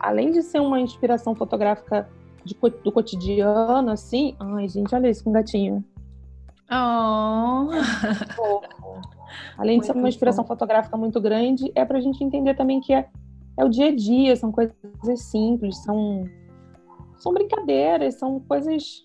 Além 0.00 0.32
de 0.32 0.42
ser 0.42 0.60
uma 0.60 0.80
inspiração 0.80 1.34
fotográfica 1.34 2.08
de, 2.44 2.56
do 2.82 2.90
cotidiano, 2.90 3.90
assim. 3.90 4.34
Ai, 4.40 4.68
gente, 4.68 4.94
olha 4.94 5.08
isso 5.08 5.22
com 5.22 5.30
um 5.30 5.34
gatinho. 5.34 5.84
Oh. 6.70 7.70
Além 9.56 9.76
muito 9.76 9.80
de 9.82 9.86
ser 9.86 9.98
uma 9.98 10.08
inspiração 10.08 10.44
bom. 10.44 10.48
fotográfica 10.48 10.96
muito 10.96 11.20
grande, 11.20 11.70
é 11.74 11.84
para 11.84 11.98
a 11.98 12.00
gente 12.00 12.22
entender 12.22 12.54
também 12.54 12.80
que 12.80 12.92
é, 12.92 13.08
é 13.56 13.64
o 13.64 13.68
dia 13.68 13.88
a 13.88 13.94
dia, 13.94 14.36
são 14.36 14.52
coisas 14.52 14.74
simples, 15.16 15.76
são, 15.82 16.24
são 17.18 17.32
brincadeiras, 17.32 18.18
são 18.18 18.40
coisas 18.40 19.02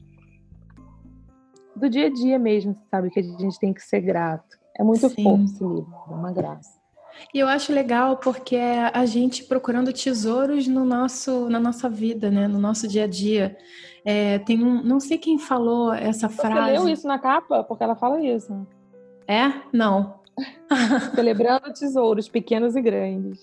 do 1.75 1.89
dia 1.89 2.07
a 2.07 2.09
dia 2.09 2.39
mesmo, 2.39 2.75
sabe? 2.89 3.09
Que 3.09 3.19
a 3.19 3.23
gente 3.23 3.59
tem 3.59 3.73
que 3.73 3.81
ser 3.81 4.01
grato. 4.01 4.57
É 4.77 4.83
muito 4.83 5.07
Sim. 5.09 5.23
fofo 5.23 5.43
esse 5.43 5.63
livro, 5.63 5.93
é 6.09 6.13
uma 6.13 6.31
graça. 6.31 6.83
E 7.33 7.39
eu 7.39 7.47
acho 7.47 7.71
legal 7.71 8.17
porque 8.17 8.55
é 8.55 8.91
a 8.93 9.05
gente 9.05 9.43
procurando 9.43 9.93
tesouros 9.93 10.67
no 10.67 10.83
nosso, 10.83 11.47
na 11.49 11.59
nossa 11.59 11.89
vida, 11.89 12.31
né? 12.31 12.47
No 12.47 12.59
nosso 12.59 12.87
dia 12.87 13.03
a 13.03 13.07
dia. 13.07 13.55
É, 14.05 14.39
tem 14.39 14.63
um, 14.63 14.83
não 14.83 14.99
sei 14.99 15.17
quem 15.17 15.37
falou 15.37 15.93
essa 15.93 16.27
Você 16.27 16.35
frase. 16.35 16.71
Você 16.71 16.83
leu 16.83 16.89
isso 16.89 17.07
na 17.07 17.19
capa? 17.19 17.63
Porque 17.63 17.83
ela 17.83 17.95
fala 17.95 18.21
isso. 18.21 18.67
É? 19.27 19.53
Não. 19.71 20.19
Celebrando 21.15 21.71
tesouros 21.71 22.27
pequenos 22.27 22.75
e 22.75 22.81
grandes. 22.81 23.39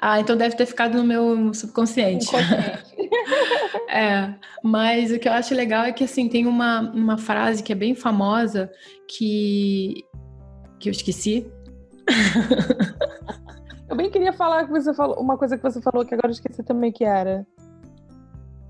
Ah, 0.00 0.20
então 0.20 0.36
deve 0.36 0.56
ter 0.56 0.66
ficado 0.66 0.96
no 0.96 1.04
meu 1.04 1.52
subconsciente. 1.52 2.28
É, 3.88 4.34
mas 4.62 5.10
o 5.10 5.18
que 5.18 5.28
eu 5.28 5.32
acho 5.32 5.54
legal 5.54 5.84
é 5.84 5.92
que 5.92 6.04
assim 6.04 6.28
tem 6.28 6.46
uma, 6.46 6.80
uma 6.80 7.18
frase 7.18 7.62
que 7.62 7.72
é 7.72 7.76
bem 7.76 7.94
famosa 7.94 8.70
que 9.08 10.04
que 10.78 10.88
eu 10.88 10.92
esqueci. 10.92 11.50
eu 13.88 13.96
bem 13.96 14.10
queria 14.10 14.32
falar 14.32 14.64
que 14.64 14.70
você 14.70 14.94
falou 14.94 15.20
uma 15.20 15.36
coisa 15.36 15.56
que 15.56 15.62
você 15.62 15.80
falou 15.80 16.04
que 16.04 16.14
agora 16.14 16.28
eu 16.28 16.32
esqueci 16.32 16.62
também 16.62 16.92
que 16.92 17.04
era. 17.04 17.46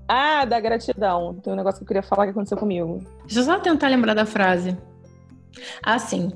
Ah, 0.07 0.43
da 0.43 0.59
gratidão. 0.59 1.35
Tem 1.35 1.53
um 1.53 1.55
negócio 1.55 1.77
que 1.79 1.83
eu 1.83 1.87
queria 1.87 2.01
falar 2.01 2.25
que 2.25 2.31
aconteceu 2.31 2.57
comigo. 2.57 2.97
Deixa 3.25 3.41
eu 3.41 3.43
só 3.43 3.59
tentar 3.59 3.89
lembrar 3.89 4.15
da 4.15 4.25
frase. 4.25 4.75
Ah, 5.83 5.99
sim. 5.99 6.31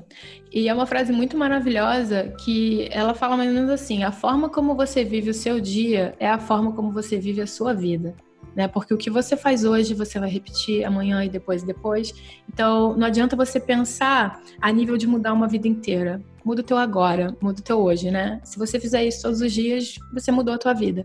E 0.52 0.68
é 0.68 0.74
uma 0.74 0.86
frase 0.86 1.12
muito 1.12 1.36
maravilhosa 1.36 2.32
que 2.44 2.88
ela 2.90 3.14
fala 3.14 3.36
mais 3.36 3.48
ou 3.48 3.54
menos 3.54 3.70
assim: 3.70 4.04
a 4.04 4.12
forma 4.12 4.48
como 4.48 4.74
você 4.74 5.04
vive 5.04 5.30
o 5.30 5.34
seu 5.34 5.60
dia 5.60 6.14
é 6.18 6.28
a 6.28 6.38
forma 6.38 6.72
como 6.72 6.92
você 6.92 7.18
vive 7.18 7.40
a 7.40 7.46
sua 7.46 7.72
vida. 7.74 8.14
Né? 8.54 8.68
Porque 8.68 8.94
o 8.94 8.96
que 8.96 9.10
você 9.10 9.36
faz 9.36 9.64
hoje, 9.64 9.94
você 9.94 10.18
vai 10.20 10.30
repetir 10.30 10.84
amanhã 10.84 11.24
e 11.24 11.28
depois 11.28 11.62
e 11.62 11.66
depois. 11.66 12.14
Então, 12.48 12.96
não 12.96 13.06
adianta 13.06 13.34
você 13.34 13.58
pensar 13.58 14.40
a 14.60 14.70
nível 14.70 14.96
de 14.96 15.08
mudar 15.08 15.32
uma 15.32 15.48
vida 15.48 15.66
inteira. 15.66 16.22
Muda 16.44 16.60
o 16.60 16.64
teu 16.64 16.76
agora, 16.76 17.36
muda 17.40 17.60
o 17.60 17.64
teu 17.64 17.80
hoje, 17.80 18.12
né? 18.12 18.40
Se 18.44 18.56
você 18.58 18.78
fizer 18.78 19.04
isso 19.04 19.22
todos 19.22 19.40
os 19.40 19.52
dias, 19.52 19.96
você 20.12 20.30
mudou 20.30 20.54
a 20.54 20.58
tua 20.58 20.72
vida. 20.72 21.04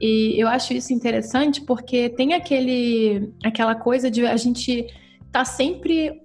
E 0.00 0.40
eu 0.40 0.46
acho 0.46 0.74
isso 0.74 0.92
interessante 0.92 1.62
porque 1.62 2.08
tem 2.10 2.34
aquele, 2.34 3.32
aquela 3.42 3.74
coisa 3.74 4.10
de 4.10 4.26
a 4.26 4.36
gente 4.36 4.86
tá 5.32 5.44
sempre 5.44 6.20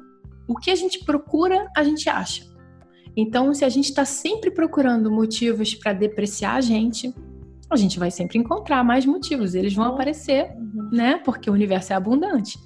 o 0.52 0.56
que 0.56 0.70
a 0.70 0.76
gente 0.76 1.04
procura, 1.06 1.70
a 1.76 1.84
gente 1.84 2.10
acha. 2.10 2.44
Então, 3.16 3.54
se 3.54 3.66
a 3.66 3.70
gente 3.70 3.86
está 3.86 4.06
sempre 4.06 4.52
procurando 4.52 5.10
motivos 5.10 5.74
para 5.74 5.94
depreciar 5.94 6.56
a 6.56 6.62
gente, 6.62 7.14
a 7.70 7.76
gente 7.76 7.98
vai 7.98 8.12
sempre 8.12 8.38
encontrar 8.38 8.84
mais 8.84 9.06
motivos. 9.06 9.56
Eles 9.56 9.74
vão 9.74 9.86
aparecer, 9.86 10.52
uhum. 10.52 10.90
né? 10.92 11.22
Porque 11.24 11.50
o 11.50 11.54
universo 11.54 11.94
é 11.94 11.96
abundante. 11.96 12.60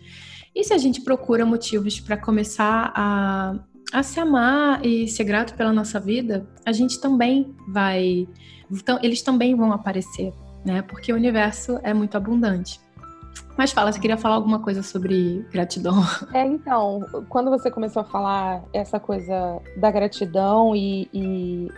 E 0.54 0.64
se 0.64 0.74
a 0.74 0.78
gente 0.78 1.02
procura 1.02 1.46
motivos 1.46 2.00
para 2.00 2.18
começar 2.18 2.92
a, 2.96 3.60
a 3.92 4.04
se 4.04 4.20
amar 4.20 4.84
e 4.86 5.08
ser 5.08 5.24
grato 5.26 5.56
pela 5.56 5.74
nossa 5.74 6.00
vida, 6.00 6.48
a 6.66 6.72
gente 6.72 7.00
também 7.00 7.54
vai. 7.72 8.28
Então, 8.72 9.00
eles 9.04 9.22
também 9.22 9.56
vão 9.56 9.72
aparecer, 9.72 10.34
né? 10.66 10.82
Porque 10.82 11.12
o 11.12 11.16
universo 11.16 11.80
é 11.84 11.94
muito 11.94 12.16
abundante. 12.16 12.80
Mas 13.58 13.72
fala, 13.72 13.92
você 13.92 14.00
queria 14.00 14.18
falar 14.18 14.36
alguma 14.36 14.60
coisa 14.60 14.84
sobre 14.84 15.46
gratidão? 15.52 15.96
É, 16.34 16.46
então, 16.46 17.00
quando 17.30 17.50
você 17.50 17.72
começou 17.72 18.02
a 18.02 18.06
falar 18.06 18.64
essa 18.74 19.00
coisa 19.00 19.62
da 19.78 19.90
gratidão 19.90 20.76
e, 20.76 21.10
e 21.14 21.72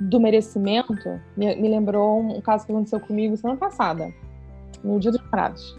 do 0.00 0.18
merecimento, 0.18 1.20
me, 1.36 1.54
me, 1.54 1.68
lembrou 1.68 2.20
um 2.20 2.40
caso 2.40 2.66
que 2.66 2.72
aconteceu 2.72 2.98
comigo 2.98 3.36
semana 3.36 3.58
passada, 3.58 4.12
no 4.82 4.98
Dia 4.98 5.12
dos 5.12 5.22
Prados. 5.22 5.76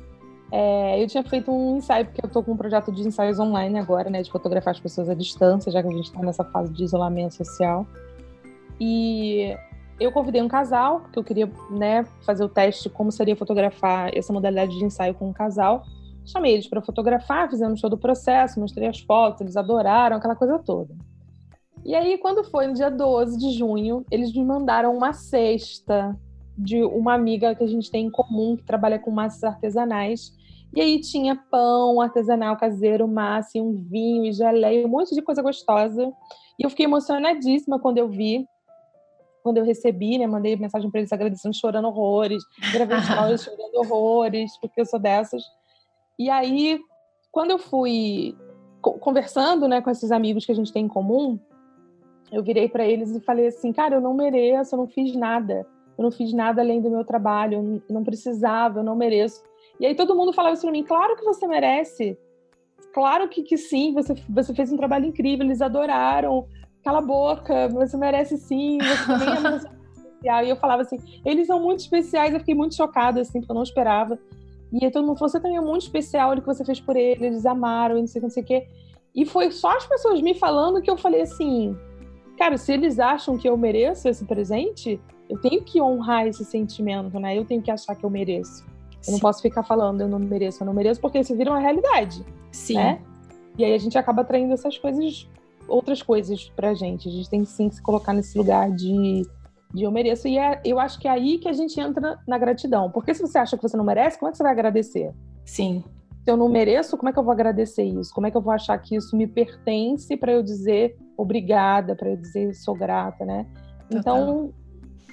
É, 0.52 1.02
eu 1.02 1.08
tinha 1.08 1.24
feito 1.24 1.52
um 1.52 1.78
ensaio, 1.78 2.06
porque 2.06 2.24
eu 2.24 2.28
estou 2.28 2.44
com 2.44 2.54
um 2.54 2.58
projeto 2.58 2.92
de 2.92 3.06
ensaios 3.06 3.40
online 3.40 3.78
agora, 3.80 4.10
né, 4.10 4.22
de 4.22 4.32
fotografar 4.32 4.72
as 4.72 4.80
pessoas 4.80 5.10
à 5.10 5.14
distância, 5.14 5.72
já 5.72 5.82
que 5.82 5.90
a 5.90 5.92
gente 5.92 6.06
está 6.06 6.20
nessa 6.22 6.44
fase 6.46 6.72
de 6.72 6.84
isolamento 6.84 7.34
social. 7.34 7.86
E 8.80 9.58
eu 10.00 10.12
convidei 10.12 10.42
um 10.42 10.48
casal, 10.48 11.02
porque 11.02 11.20
eu 11.20 11.24
queria 11.24 11.52
né, 11.70 12.04
fazer 12.26 12.44
o 12.44 12.50
teste 12.50 12.84
de 12.84 12.90
como 12.90 13.12
seria 13.12 13.36
fotografar 13.36 14.16
essa 14.16 14.34
modalidade 14.34 14.78
de 14.78 14.84
ensaio 14.84 15.14
com 15.14 15.30
um 15.30 15.34
casal. 15.34 15.84
Chamei 16.26 16.54
eles 16.54 16.68
para 16.68 16.82
fotografar, 16.82 17.50
fizemos 17.50 17.82
todo 17.82 17.94
o 17.94 17.98
processo, 17.98 18.60
mostrei 18.60 18.88
as 18.88 19.00
fotos, 19.00 19.42
eles 19.42 19.58
adoraram, 19.58 20.18
aquela 20.18 20.36
coisa 20.36 20.58
toda. 20.60 20.94
E 21.86 21.94
aí, 21.96 22.18
quando 22.18 22.44
foi 22.46 22.68
no 22.68 22.74
dia 22.74 22.90
12 22.90 23.38
de 23.38 23.52
junho, 23.58 24.06
eles 24.10 24.34
me 24.34 24.44
mandaram 24.44 24.96
uma 24.96 25.12
cesta 25.12 26.18
de 26.58 26.82
uma 26.84 27.14
amiga 27.14 27.54
que 27.56 27.64
a 27.64 27.68
gente 27.68 27.92
tem 27.92 28.06
em 28.06 28.12
comum, 28.12 28.56
que 28.56 28.64
trabalha 28.64 28.98
com 28.98 29.12
massas 29.12 29.44
artesanais. 29.44 30.34
E 30.74 30.82
aí 30.82 31.00
tinha 31.02 31.36
pão 31.36 32.00
artesanal 32.00 32.56
caseiro, 32.58 33.08
massa, 33.08 33.60
um 33.60 33.74
vinho 33.74 34.26
e 34.26 34.32
geleia, 34.32 34.88
um 34.88 34.90
monte 34.90 35.14
de 35.14 35.22
coisa 35.22 35.42
gostosa. 35.42 36.12
E 36.58 36.64
eu 36.64 36.70
fiquei 36.70 36.86
emocionadíssima 36.86 37.80
quando 37.80 37.98
eu 37.98 38.08
vi 38.08 38.48
quando 39.44 39.58
eu 39.58 39.66
recebi, 39.66 40.18
né, 40.18 40.26
mandei 40.26 40.56
mensagem 40.56 40.90
para 40.90 41.02
eles 41.02 41.12
agradecendo, 41.12 41.56
chorando 41.56 41.90
horrores, 41.90 42.44
gravei 42.72 42.98
stories 43.04 43.44
chorando 43.44 43.76
horrores, 43.76 44.58
porque 44.60 44.82
eu 44.82 44.86
sou 44.86 45.00
dessas. 45.00 45.44
E 46.18 46.30
aí, 46.30 46.80
quando 47.32 47.52
eu 47.52 47.60
fui 47.60 48.36
conversando, 48.82 49.68
né, 49.68 49.82
com 49.82 49.90
esses 49.90 50.12
amigos 50.12 50.46
que 50.46 50.52
a 50.52 50.56
gente 50.56 50.72
tem 50.72 50.86
em 50.86 50.90
comum, 50.90 51.38
eu 52.32 52.42
virei 52.42 52.68
para 52.68 52.86
eles 52.86 53.16
e 53.16 53.20
falei 53.22 53.48
assim, 53.48 53.72
cara, 53.72 53.96
eu 53.96 54.02
não 54.02 54.14
mereço, 54.14 54.76
eu 54.76 54.80
não 54.80 54.88
fiz 54.88 55.16
nada, 55.16 55.66
eu 55.98 56.04
não 56.04 56.12
fiz 56.12 56.34
nada 56.34 56.62
além 56.62 56.82
do 56.82 56.90
meu 56.90 57.04
trabalho, 57.06 57.82
eu 57.88 57.94
não 57.94 58.04
precisava, 58.04 58.80
eu 58.80 58.84
não 58.84 58.96
mereço. 58.96 59.44
E 59.80 59.86
aí 59.86 59.94
todo 59.94 60.16
mundo 60.16 60.34
falava 60.34 60.54
isso 60.54 60.64
para 60.64 60.72
mim, 60.72 60.84
claro 60.84 61.16
que 61.16 61.24
você 61.24 61.48
merece, 61.48 62.18
claro 62.94 63.28
que, 63.28 63.44
que 63.44 63.58
sim, 63.58 63.94
você, 63.94 64.16
você 64.30 64.54
fez 64.54 64.72
um 64.72 64.78
trabalho 64.78 65.06
incrível, 65.06 65.46
eles 65.46 65.62
adoraram, 65.62 66.48
cala 66.84 67.00
a 67.00 67.02
boca, 67.02 67.68
você 67.70 67.98
merece 67.98 68.38
sim, 68.38 68.78
você 68.78 69.06
também 69.06 69.30
é 69.30 69.56
especial. 69.58 70.44
E 70.44 70.50
eu 70.50 70.56
falava 70.58 70.82
assim, 70.82 70.98
eles 71.26 71.48
são 71.48 71.60
muito 71.60 71.80
especiais, 71.80 72.34
eu 72.34 72.40
fiquei 72.40 72.56
muito 72.56 72.76
chocada, 72.76 73.22
assim, 73.22 73.40
porque 73.40 73.52
eu 73.52 73.56
não 73.56 73.64
esperava. 73.64 74.20
E 74.72 74.84
aí 74.84 74.92
todo 74.92 75.06
mundo 75.06 75.18
falou, 75.18 75.30
você 75.30 75.40
também 75.40 75.58
é 75.58 75.62
muito 75.62 75.84
especial, 75.84 76.32
olha 76.32 76.40
o 76.40 76.42
que 76.42 76.48
você 76.48 76.66
fez 76.66 76.80
por 76.80 76.96
eles, 76.96 77.22
eles 77.22 77.46
amaram, 77.46 77.98
e 77.98 78.02
não 78.02 78.08
sei, 78.08 78.22
não 78.22 78.30
sei 78.30 78.44
o 78.44 78.46
quê. 78.46 78.68
E 79.14 79.26
foi 79.26 79.52
só 79.52 79.78
as 79.78 79.86
pessoas 79.86 80.20
me 80.22 80.34
falando 80.34 80.82
que 80.82 80.90
eu 80.90 80.98
falei 80.98 81.22
assim, 81.22 81.78
cara, 82.38 82.58
se 82.58 82.74
eles 82.74 83.00
acham 83.00 83.38
que 83.38 83.48
eu 83.48 83.56
mereço 83.56 84.10
esse 84.10 84.26
presente, 84.26 85.00
eu 85.30 85.40
tenho 85.40 85.64
que 85.64 85.80
honrar 85.80 86.28
esse 86.28 86.44
sentimento, 86.44 87.20
né? 87.20 87.38
Eu 87.38 87.46
tenho 87.46 87.62
que 87.62 87.70
achar 87.70 87.96
que 87.96 88.04
eu 88.04 88.10
mereço. 88.10 88.66
Eu 89.06 89.14
não 89.14 89.20
posso 89.20 89.42
ficar 89.42 89.64
falando 89.64 90.02
eu 90.02 90.08
não 90.08 90.18
mereço, 90.18 90.64
eu 90.64 90.66
não 90.66 90.74
mereço, 90.74 91.00
porque 91.00 91.20
isso 91.20 91.36
vira 91.36 91.52
uma 91.52 91.60
realidade. 91.60 92.26
Sim. 92.52 92.76
Né? 92.76 93.02
E 93.58 93.64
aí 93.64 93.74
a 93.74 93.78
gente 93.78 93.98
acaba 93.98 94.24
traindo 94.24 94.54
essas 94.54 94.78
coisas, 94.78 95.30
outras 95.68 96.02
coisas 96.02 96.50
pra 96.56 96.74
gente. 96.74 97.08
A 97.08 97.12
gente 97.12 97.30
tem 97.30 97.46
sim 97.46 97.70
que 97.70 97.76
se 97.76 97.82
colocar 97.82 98.14
nesse 98.14 98.38
lugar 98.38 98.72
de, 98.72 99.24
de 99.74 99.84
eu 99.84 99.92
mereço. 99.92 100.28
E 100.28 100.38
é, 100.38 100.62
eu 100.64 100.80
acho 100.80 101.00
que 101.00 101.08
é 101.08 101.12
aí 101.12 101.38
que 101.38 101.48
a 101.48 101.54
gente 101.54 101.80
entra 101.80 102.20
na 102.28 102.38
gratidão. 102.38 102.92
Porque 102.92 103.14
se 103.14 103.22
você 103.22 103.38
acha 103.38 103.58
que 103.58 103.64
você 103.64 103.78
não 103.78 103.86
merece, 103.86 104.18
como 104.18 104.30
é 104.30 104.32
que 104.32 104.38
você 104.38 104.44
vai 104.44 104.52
agradecer? 104.52 105.14
Sim. 105.46 105.84
Se 106.24 106.32
eu 106.32 106.38
não 106.38 106.48
mereço, 106.48 106.98
como 106.98 107.10
é 107.10 107.14
que 107.14 107.20
eu 107.20 107.24
vou 107.24 107.34
agradecer 107.34 107.84
isso? 107.84 108.14
Como 108.14 108.26
é 108.28 108.32
que 108.32 108.38
eu 108.38 108.42
vou 108.42 108.54
achar 108.54 108.78
que 108.78 108.96
isso 108.96 109.16
me 109.16 109.28
pertence 109.28 110.16
para 110.16 110.32
eu 110.32 110.42
dizer 110.42 110.98
obrigada, 111.18 111.96
para 111.96 112.10
eu 112.10 112.18
dizer 112.18 112.54
sou 112.56 112.76
grata, 112.76 113.26
né? 113.26 113.46
Então, 113.92 114.54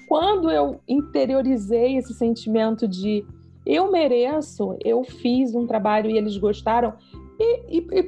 quando 0.08 0.50
eu 0.50 0.80
interiorizei 0.88 1.96
esse 1.96 2.14
sentimento 2.14 2.86
de 2.86 3.24
eu 3.66 3.90
mereço, 3.92 4.76
eu 4.84 5.04
fiz 5.04 5.54
um 5.54 5.66
trabalho 5.66 6.10
e 6.10 6.16
eles 6.16 6.36
gostaram. 6.36 6.94
E, 7.40 7.78
e, 7.78 8.00
e 8.00 8.02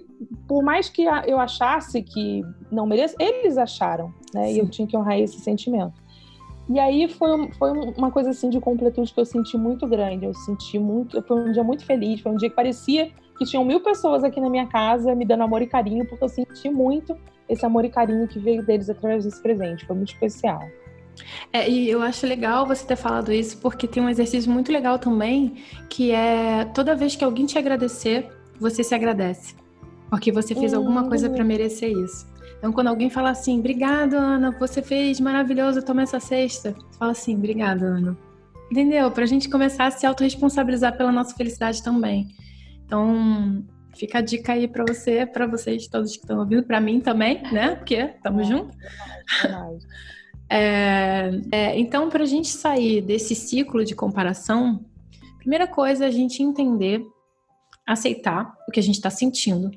por 0.46 0.62
mais 0.62 0.90
que 0.90 1.04
eu 1.26 1.40
achasse 1.40 2.02
que 2.02 2.42
não 2.70 2.86
mereço, 2.86 3.16
eles 3.18 3.56
acharam, 3.56 4.12
né? 4.34 4.48
Sim. 4.48 4.54
E 4.54 4.58
eu 4.58 4.68
tinha 4.68 4.86
que 4.86 4.94
honrar 4.96 5.18
esse 5.18 5.40
sentimento. 5.40 6.02
E 6.68 6.78
aí 6.78 7.08
foi, 7.08 7.50
foi 7.52 7.70
uma 7.96 8.10
coisa 8.10 8.30
assim 8.30 8.50
de 8.50 8.60
completude 8.60 9.12
que 9.12 9.18
eu 9.18 9.24
senti 9.24 9.56
muito 9.56 9.86
grande. 9.86 10.26
Eu 10.26 10.34
senti 10.34 10.78
muito, 10.78 11.22
foi 11.22 11.48
um 11.48 11.52
dia 11.52 11.64
muito 11.64 11.84
feliz, 11.84 12.20
foi 12.20 12.30
um 12.30 12.36
dia 12.36 12.50
que 12.50 12.54
parecia 12.56 13.10
que 13.38 13.44
tinham 13.46 13.64
mil 13.64 13.80
pessoas 13.80 14.22
aqui 14.22 14.40
na 14.40 14.50
minha 14.50 14.66
casa 14.66 15.14
me 15.14 15.24
dando 15.24 15.42
amor 15.42 15.62
e 15.62 15.66
carinho, 15.66 16.06
porque 16.06 16.22
eu 16.22 16.28
senti 16.28 16.68
muito 16.68 17.16
esse 17.48 17.64
amor 17.64 17.84
e 17.84 17.90
carinho 17.90 18.28
que 18.28 18.38
veio 18.38 18.64
deles 18.64 18.88
através 18.88 19.24
desse 19.24 19.42
presente. 19.42 19.86
Foi 19.86 19.96
muito 19.96 20.12
especial. 20.12 20.60
É, 21.52 21.68
e 21.68 21.90
eu 21.90 22.02
acho 22.02 22.26
legal 22.26 22.66
você 22.66 22.86
ter 22.86 22.96
falado 22.96 23.32
isso, 23.32 23.58
porque 23.58 23.86
tem 23.86 24.02
um 24.02 24.08
exercício 24.08 24.50
muito 24.50 24.72
legal 24.72 24.98
também, 24.98 25.56
que 25.88 26.10
é 26.10 26.64
toda 26.66 26.94
vez 26.94 27.16
que 27.16 27.24
alguém 27.24 27.44
te 27.44 27.58
agradecer, 27.58 28.30
você 28.62 28.82
se 28.82 28.94
agradece. 28.94 29.54
Porque 30.08 30.30
você 30.30 30.54
fez 30.54 30.72
alguma 30.72 31.08
coisa 31.08 31.28
para 31.28 31.44
merecer 31.44 31.90
isso. 31.90 32.26
Então, 32.58 32.72
quando 32.72 32.88
alguém 32.88 33.10
fala 33.10 33.30
assim, 33.30 33.58
obrigado, 33.58 34.14
Ana, 34.14 34.52
você 34.52 34.80
fez 34.80 35.18
maravilhoso 35.18 35.82
tomar 35.82 36.02
essa 36.02 36.20
cesta, 36.20 36.72
você 36.72 36.98
fala 36.98 37.12
assim, 37.12 37.34
obrigado, 37.34 37.82
Ana. 37.82 38.16
Entendeu? 38.70 39.10
Pra 39.10 39.26
gente 39.26 39.48
começar 39.48 39.86
a 39.86 39.90
se 39.90 40.06
autorresponsabilizar 40.06 40.96
pela 40.96 41.10
nossa 41.10 41.34
felicidade 41.34 41.82
também. 41.82 42.28
Então, 42.86 43.64
fica 43.96 44.18
a 44.18 44.20
dica 44.20 44.52
aí 44.52 44.68
para 44.68 44.84
você, 44.86 45.26
para 45.26 45.46
vocês 45.46 45.88
todos 45.88 46.12
que 46.12 46.22
estão 46.22 46.38
ouvindo, 46.38 46.62
para 46.62 46.80
mim 46.80 47.00
também, 47.00 47.42
né? 47.52 47.74
Porque 47.74 47.96
estamos 47.96 48.46
é, 48.46 48.50
juntos. 48.50 48.76
É, 50.54 51.30
é, 51.50 51.78
então, 51.80 52.10
para 52.10 52.24
a 52.24 52.26
gente 52.26 52.48
sair 52.48 53.00
desse 53.00 53.34
ciclo 53.34 53.82
de 53.86 53.94
comparação, 53.94 54.84
primeira 55.38 55.66
coisa 55.66 56.04
é 56.04 56.08
a 56.08 56.10
gente 56.10 56.42
entender, 56.42 57.02
aceitar 57.86 58.54
o 58.68 58.72
que 58.72 58.80
a 58.80 58.82
gente 58.82 58.96
está 58.96 59.10
sentindo. 59.10 59.70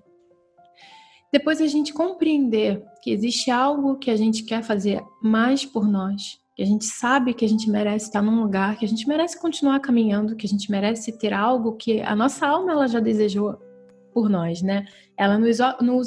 Depois 1.31 1.59
a 1.59 1.67
gente 1.67 1.93
compreender 1.93 2.83
que 3.01 3.11
existe 3.11 3.51
algo 3.51 3.97
que 3.97 4.09
a 4.09 4.15
gente 4.15 4.43
quer 4.43 4.63
fazer 4.63 5.03
mais 5.21 5.65
por 5.65 5.87
nós, 5.87 6.39
que 6.55 6.63
a 6.63 6.65
gente 6.65 6.85
sabe 6.85 7.33
que 7.33 7.43
a 7.43 7.49
gente 7.49 7.69
merece 7.69 8.05
estar 8.05 8.21
num 8.21 8.41
lugar, 8.41 8.77
que 8.77 8.85
a 8.85 8.87
gente 8.87 9.07
merece 9.07 9.39
continuar 9.39 9.79
caminhando, 9.81 10.35
que 10.35 10.45
a 10.45 10.49
gente 10.49 10.71
merece 10.71 11.11
ter 11.11 11.33
algo 11.33 11.73
que 11.73 12.01
a 12.01 12.15
nossa 12.15 12.47
alma 12.47 12.71
ela 12.71 12.87
já 12.87 13.01
desejou 13.01 13.57
por 14.13 14.29
nós, 14.29 14.61
né? 14.61 14.85
Ela 15.17 15.37
nos, 15.37 15.59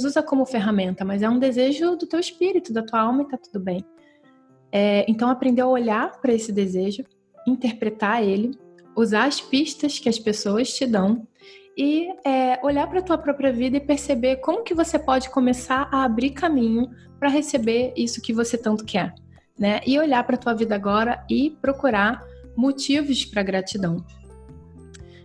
usa 0.03 0.23
como 0.23 0.47
ferramenta, 0.47 1.05
mas 1.05 1.23
é 1.23 1.29
um 1.29 1.39
desejo 1.39 1.95
do 1.95 2.07
teu 2.07 2.19
espírito, 2.19 2.73
da 2.73 2.83
tua 2.83 3.01
alma 3.01 3.23
e 3.23 3.29
tá 3.29 3.37
tudo 3.37 3.63
bem. 3.63 3.85
É, 4.73 5.05
então, 5.07 5.29
aprender 5.29 5.61
a 5.61 5.67
olhar 5.67 6.19
para 6.21 6.33
esse 6.33 6.51
desejo, 6.51 7.05
interpretar 7.47 8.25
ele, 8.25 8.53
usar 8.97 9.27
as 9.27 9.43
pistas 9.43 9.99
que 9.99 10.09
as 10.09 10.19
pessoas 10.19 10.73
te 10.73 10.87
dão 10.87 11.27
e 11.79 12.09
é, 12.25 12.59
olhar 12.65 12.89
para 12.89 12.99
a 12.99 13.03
tua 13.03 13.17
própria 13.17 13.53
vida 13.53 13.77
e 13.77 13.81
perceber 13.81 14.37
como 14.39 14.65
que 14.65 14.75
você 14.75 14.99
pode 14.99 15.31
começar 15.31 15.89
a 15.93 16.03
abrir 16.03 16.31
caminho 16.31 16.91
para 17.21 17.29
receber 17.29 17.93
isso 17.97 18.21
que 18.21 18.33
você 18.33 18.59
tanto 18.59 18.85
quer, 18.85 19.15
né? 19.57 19.81
E 19.87 19.97
olhar 19.97 20.25
para 20.25 20.35
a 20.35 20.39
tua 20.39 20.55
vida 20.55 20.75
agora 20.75 21.25
e 21.31 21.57
procurar 21.63 22.21
motivos 22.57 23.25
para 23.25 23.45
gratidão. 23.45 24.05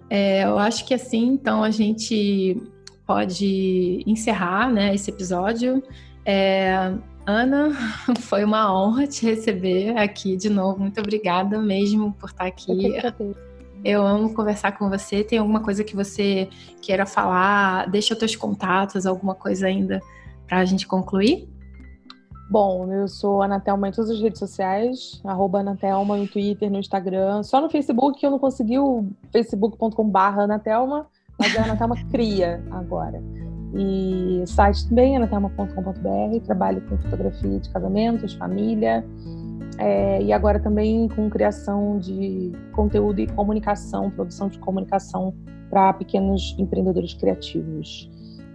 É, 0.07 0.43
eu 0.43 0.59
acho 0.59 0.85
que 0.85 0.93
assim, 0.93 1.25
então 1.29 1.63
a 1.63 1.71
gente 1.71 2.61
pode 3.03 4.03
encerrar, 4.05 4.71
né, 4.71 4.93
esse 4.93 5.09
episódio. 5.09 5.81
É, 6.23 6.93
Ana, 7.25 7.71
foi 8.21 8.43
uma 8.43 8.71
honra 8.71 9.07
te 9.07 9.25
receber 9.25 9.97
aqui 9.97 10.37
de 10.37 10.51
novo. 10.51 10.81
Muito 10.81 10.99
obrigada 10.99 11.59
mesmo 11.59 12.13
por 12.13 12.29
estar 12.29 12.45
aqui. 12.45 12.93
Eu 13.83 14.05
amo 14.05 14.33
conversar 14.33 14.77
com 14.77 14.89
você. 14.89 15.23
Tem 15.23 15.39
alguma 15.39 15.59
coisa 15.61 15.83
que 15.83 15.95
você 15.95 16.49
queira 16.81 17.05
falar? 17.05 17.89
Deixa 17.89 18.13
os 18.13 18.19
teus 18.19 18.35
contatos, 18.35 19.05
alguma 19.05 19.35
coisa 19.35 19.67
ainda 19.67 20.01
para 20.47 20.59
a 20.59 20.65
gente 20.65 20.87
concluir? 20.87 21.49
Bom, 22.49 22.91
eu 22.93 23.07
sou 23.07 23.41
Anatelma 23.41 23.87
em 23.87 23.91
todas 23.91 24.11
as 24.11 24.21
redes 24.21 24.37
sociais, 24.37 25.21
arroba 25.23 25.59
Anatelma 25.59 26.15
no 26.15 26.27
Twitter, 26.27 26.69
no 26.69 26.79
Instagram. 26.79 27.41
Só 27.41 27.59
no 27.59 27.69
Facebook 27.69 28.23
eu 28.23 28.31
não 28.31 28.39
consegui 28.39 28.77
o 28.77 29.07
facebook.com.br 29.31 30.17
Anatelma, 30.17 31.07
mas 31.39 31.55
é 31.55 31.59
Anatelma 31.59 31.95
Cria 32.11 32.63
agora. 32.71 33.21
E 33.75 34.43
site 34.45 34.87
também, 34.87 35.17
anatelma.com.br, 35.17 36.45
trabalho 36.45 36.81
com 36.87 36.97
fotografia 36.99 37.59
de 37.59 37.69
casamentos, 37.69 38.33
família, 38.35 39.03
é, 39.77 40.21
e 40.21 40.31
agora 40.31 40.59
também 40.59 41.07
com 41.09 41.29
criação 41.29 41.99
de 41.99 42.51
conteúdo 42.71 43.19
e 43.19 43.27
comunicação, 43.27 44.09
produção 44.09 44.47
de 44.47 44.59
comunicação 44.59 45.33
para 45.69 45.93
pequenos 45.93 46.55
empreendedores 46.57 47.13
criativos. 47.13 48.09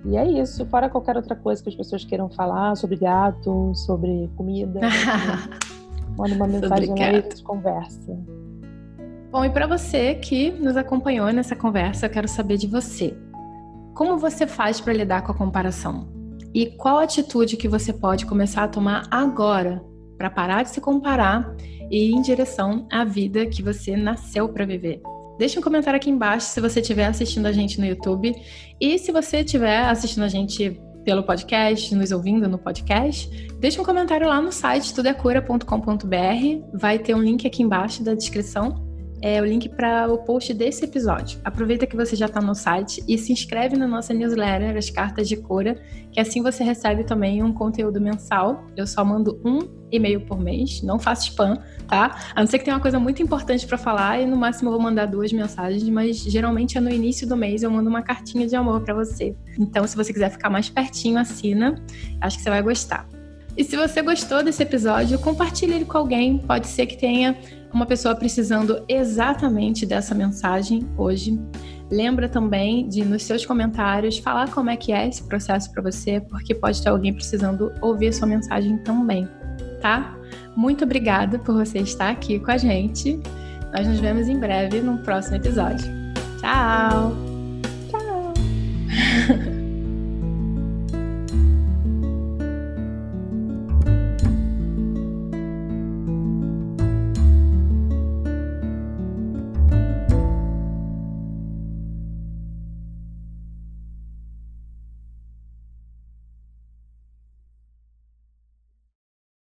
E 0.04 0.16
é 0.16 0.26
isso, 0.40 0.64
fora 0.66 0.88
qualquer 0.88 1.16
outra 1.16 1.34
coisa 1.34 1.62
que 1.62 1.68
as 1.68 1.74
pessoas 1.74 2.04
queiram 2.04 2.28
falar 2.30 2.76
sobre 2.76 2.96
gato, 2.96 3.72
sobre 3.74 4.30
comida, 4.36 4.80
manda 6.16 6.34
uma 6.34 6.46
mensagem 6.46 6.90
lá 6.90 6.98
e 6.98 7.16
a 7.16 7.20
gente 7.20 7.42
conversa. 7.42 8.18
Bom, 9.30 9.44
e 9.44 9.50
para 9.50 9.66
você 9.66 10.14
que 10.14 10.50
nos 10.52 10.76
acompanhou 10.76 11.30
nessa 11.32 11.54
conversa, 11.54 12.06
eu 12.06 12.10
quero 12.10 12.28
saber 12.28 12.56
de 12.56 12.66
você. 12.66 13.16
Como 13.94 14.16
você 14.16 14.46
faz 14.46 14.80
para 14.80 14.92
lidar 14.92 15.22
com 15.22 15.32
a 15.32 15.34
comparação? 15.34 16.08
E 16.54 16.66
qual 16.66 16.98
atitude 16.98 17.56
que 17.56 17.68
você 17.68 17.92
pode 17.92 18.24
começar 18.24 18.64
a 18.64 18.68
tomar 18.68 19.06
agora 19.10 19.82
para 20.18 20.28
parar 20.28 20.64
de 20.64 20.70
se 20.70 20.80
comparar 20.80 21.56
e 21.90 22.10
ir 22.10 22.12
em 22.12 22.20
direção 22.20 22.86
à 22.90 23.04
vida 23.04 23.46
que 23.46 23.62
você 23.62 23.96
nasceu 23.96 24.48
para 24.48 24.66
viver? 24.66 25.00
Deixa 25.38 25.60
um 25.60 25.62
comentário 25.62 25.96
aqui 25.96 26.10
embaixo 26.10 26.48
se 26.48 26.60
você 26.60 26.80
estiver 26.80 27.06
assistindo 27.06 27.46
a 27.46 27.52
gente 27.52 27.80
no 27.80 27.86
YouTube 27.86 28.34
e 28.80 28.98
se 28.98 29.12
você 29.12 29.38
estiver 29.38 29.84
assistindo 29.84 30.24
a 30.24 30.28
gente 30.28 30.78
pelo 31.04 31.22
podcast, 31.22 31.94
nos 31.94 32.10
ouvindo 32.10 32.48
no 32.48 32.58
podcast, 32.58 33.30
deixa 33.58 33.80
um 33.80 33.84
comentário 33.84 34.28
lá 34.28 34.42
no 34.42 34.52
site 34.52 34.92
tudecura.com.br. 34.92 35.64
Vai 36.74 36.98
ter 36.98 37.14
um 37.14 37.22
link 37.22 37.46
aqui 37.46 37.62
embaixo 37.62 38.02
da 38.02 38.14
descrição 38.14 38.87
é 39.20 39.40
o 39.40 39.44
link 39.44 39.68
para 39.68 40.12
o 40.12 40.18
post 40.18 40.54
desse 40.54 40.84
episódio. 40.84 41.40
Aproveita 41.44 41.86
que 41.86 41.96
você 41.96 42.14
já 42.14 42.26
está 42.26 42.40
no 42.40 42.54
site 42.54 43.02
e 43.06 43.18
se 43.18 43.32
inscreve 43.32 43.76
na 43.76 43.86
nossa 43.86 44.14
newsletter, 44.14 44.76
as 44.76 44.90
cartas 44.90 45.28
de 45.28 45.36
cura, 45.36 45.80
que 46.12 46.20
assim 46.20 46.42
você 46.42 46.62
recebe 46.62 47.04
também 47.04 47.42
um 47.42 47.52
conteúdo 47.52 48.00
mensal. 48.00 48.64
Eu 48.76 48.86
só 48.86 49.04
mando 49.04 49.40
um 49.44 49.60
e-mail 49.90 50.20
por 50.20 50.38
mês, 50.40 50.82
não 50.82 50.98
faço 50.98 51.30
spam, 51.30 51.58
tá? 51.86 52.18
A 52.34 52.40
não 52.40 52.46
ser 52.46 52.58
que 52.58 52.64
tenha 52.64 52.76
uma 52.76 52.82
coisa 52.82 52.98
muito 52.98 53.22
importante 53.22 53.66
para 53.66 53.78
falar 53.78 54.20
e 54.20 54.26
no 54.26 54.36
máximo 54.36 54.68
eu 54.68 54.72
vou 54.72 54.82
mandar 54.82 55.06
duas 55.06 55.32
mensagens, 55.32 55.88
mas 55.88 56.18
geralmente 56.18 56.76
é 56.76 56.80
no 56.80 56.90
início 56.90 57.26
do 57.26 57.36
mês 57.36 57.62
eu 57.62 57.70
mando 57.70 57.88
uma 57.88 58.02
cartinha 58.02 58.46
de 58.46 58.54
amor 58.54 58.82
para 58.82 58.94
você. 58.94 59.34
Então, 59.58 59.86
se 59.86 59.96
você 59.96 60.12
quiser 60.12 60.30
ficar 60.30 60.50
mais 60.50 60.68
pertinho, 60.68 61.18
assina. 61.18 61.74
Acho 62.20 62.36
que 62.36 62.42
você 62.42 62.50
vai 62.50 62.62
gostar. 62.62 63.08
E 63.58 63.64
se 63.64 63.76
você 63.76 64.02
gostou 64.02 64.40
desse 64.40 64.62
episódio, 64.62 65.18
compartilhe 65.18 65.74
ele 65.74 65.84
com 65.84 65.98
alguém. 65.98 66.38
Pode 66.38 66.68
ser 66.68 66.86
que 66.86 66.96
tenha 66.96 67.36
uma 67.72 67.86
pessoa 67.86 68.14
precisando 68.14 68.82
exatamente 68.88 69.84
dessa 69.84 70.14
mensagem 70.14 70.86
hoje. 70.96 71.38
Lembra 71.90 72.28
também 72.28 72.88
de 72.88 73.04
nos 73.04 73.22
seus 73.22 73.44
comentários 73.46 74.18
falar 74.18 74.50
como 74.50 74.70
é 74.70 74.76
que 74.76 74.92
é 74.92 75.08
esse 75.08 75.22
processo 75.22 75.72
para 75.72 75.82
você, 75.82 76.20
porque 76.20 76.54
pode 76.54 76.82
ter 76.82 76.88
alguém 76.88 77.12
precisando 77.12 77.72
ouvir 77.80 78.08
a 78.08 78.12
sua 78.12 78.26
mensagem 78.26 78.78
também, 78.78 79.28
tá? 79.80 80.16
Muito 80.56 80.84
obrigada 80.84 81.38
por 81.38 81.54
você 81.54 81.78
estar 81.78 82.10
aqui 82.10 82.38
com 82.38 82.50
a 82.50 82.58
gente. 82.58 83.18
Nós 83.72 83.86
nos 83.86 84.00
vemos 84.00 84.28
em 84.28 84.38
breve 84.38 84.80
no 84.80 84.98
próximo 84.98 85.36
episódio. 85.36 85.86
Tchau. 86.40 87.12
Tchau. 87.90 88.34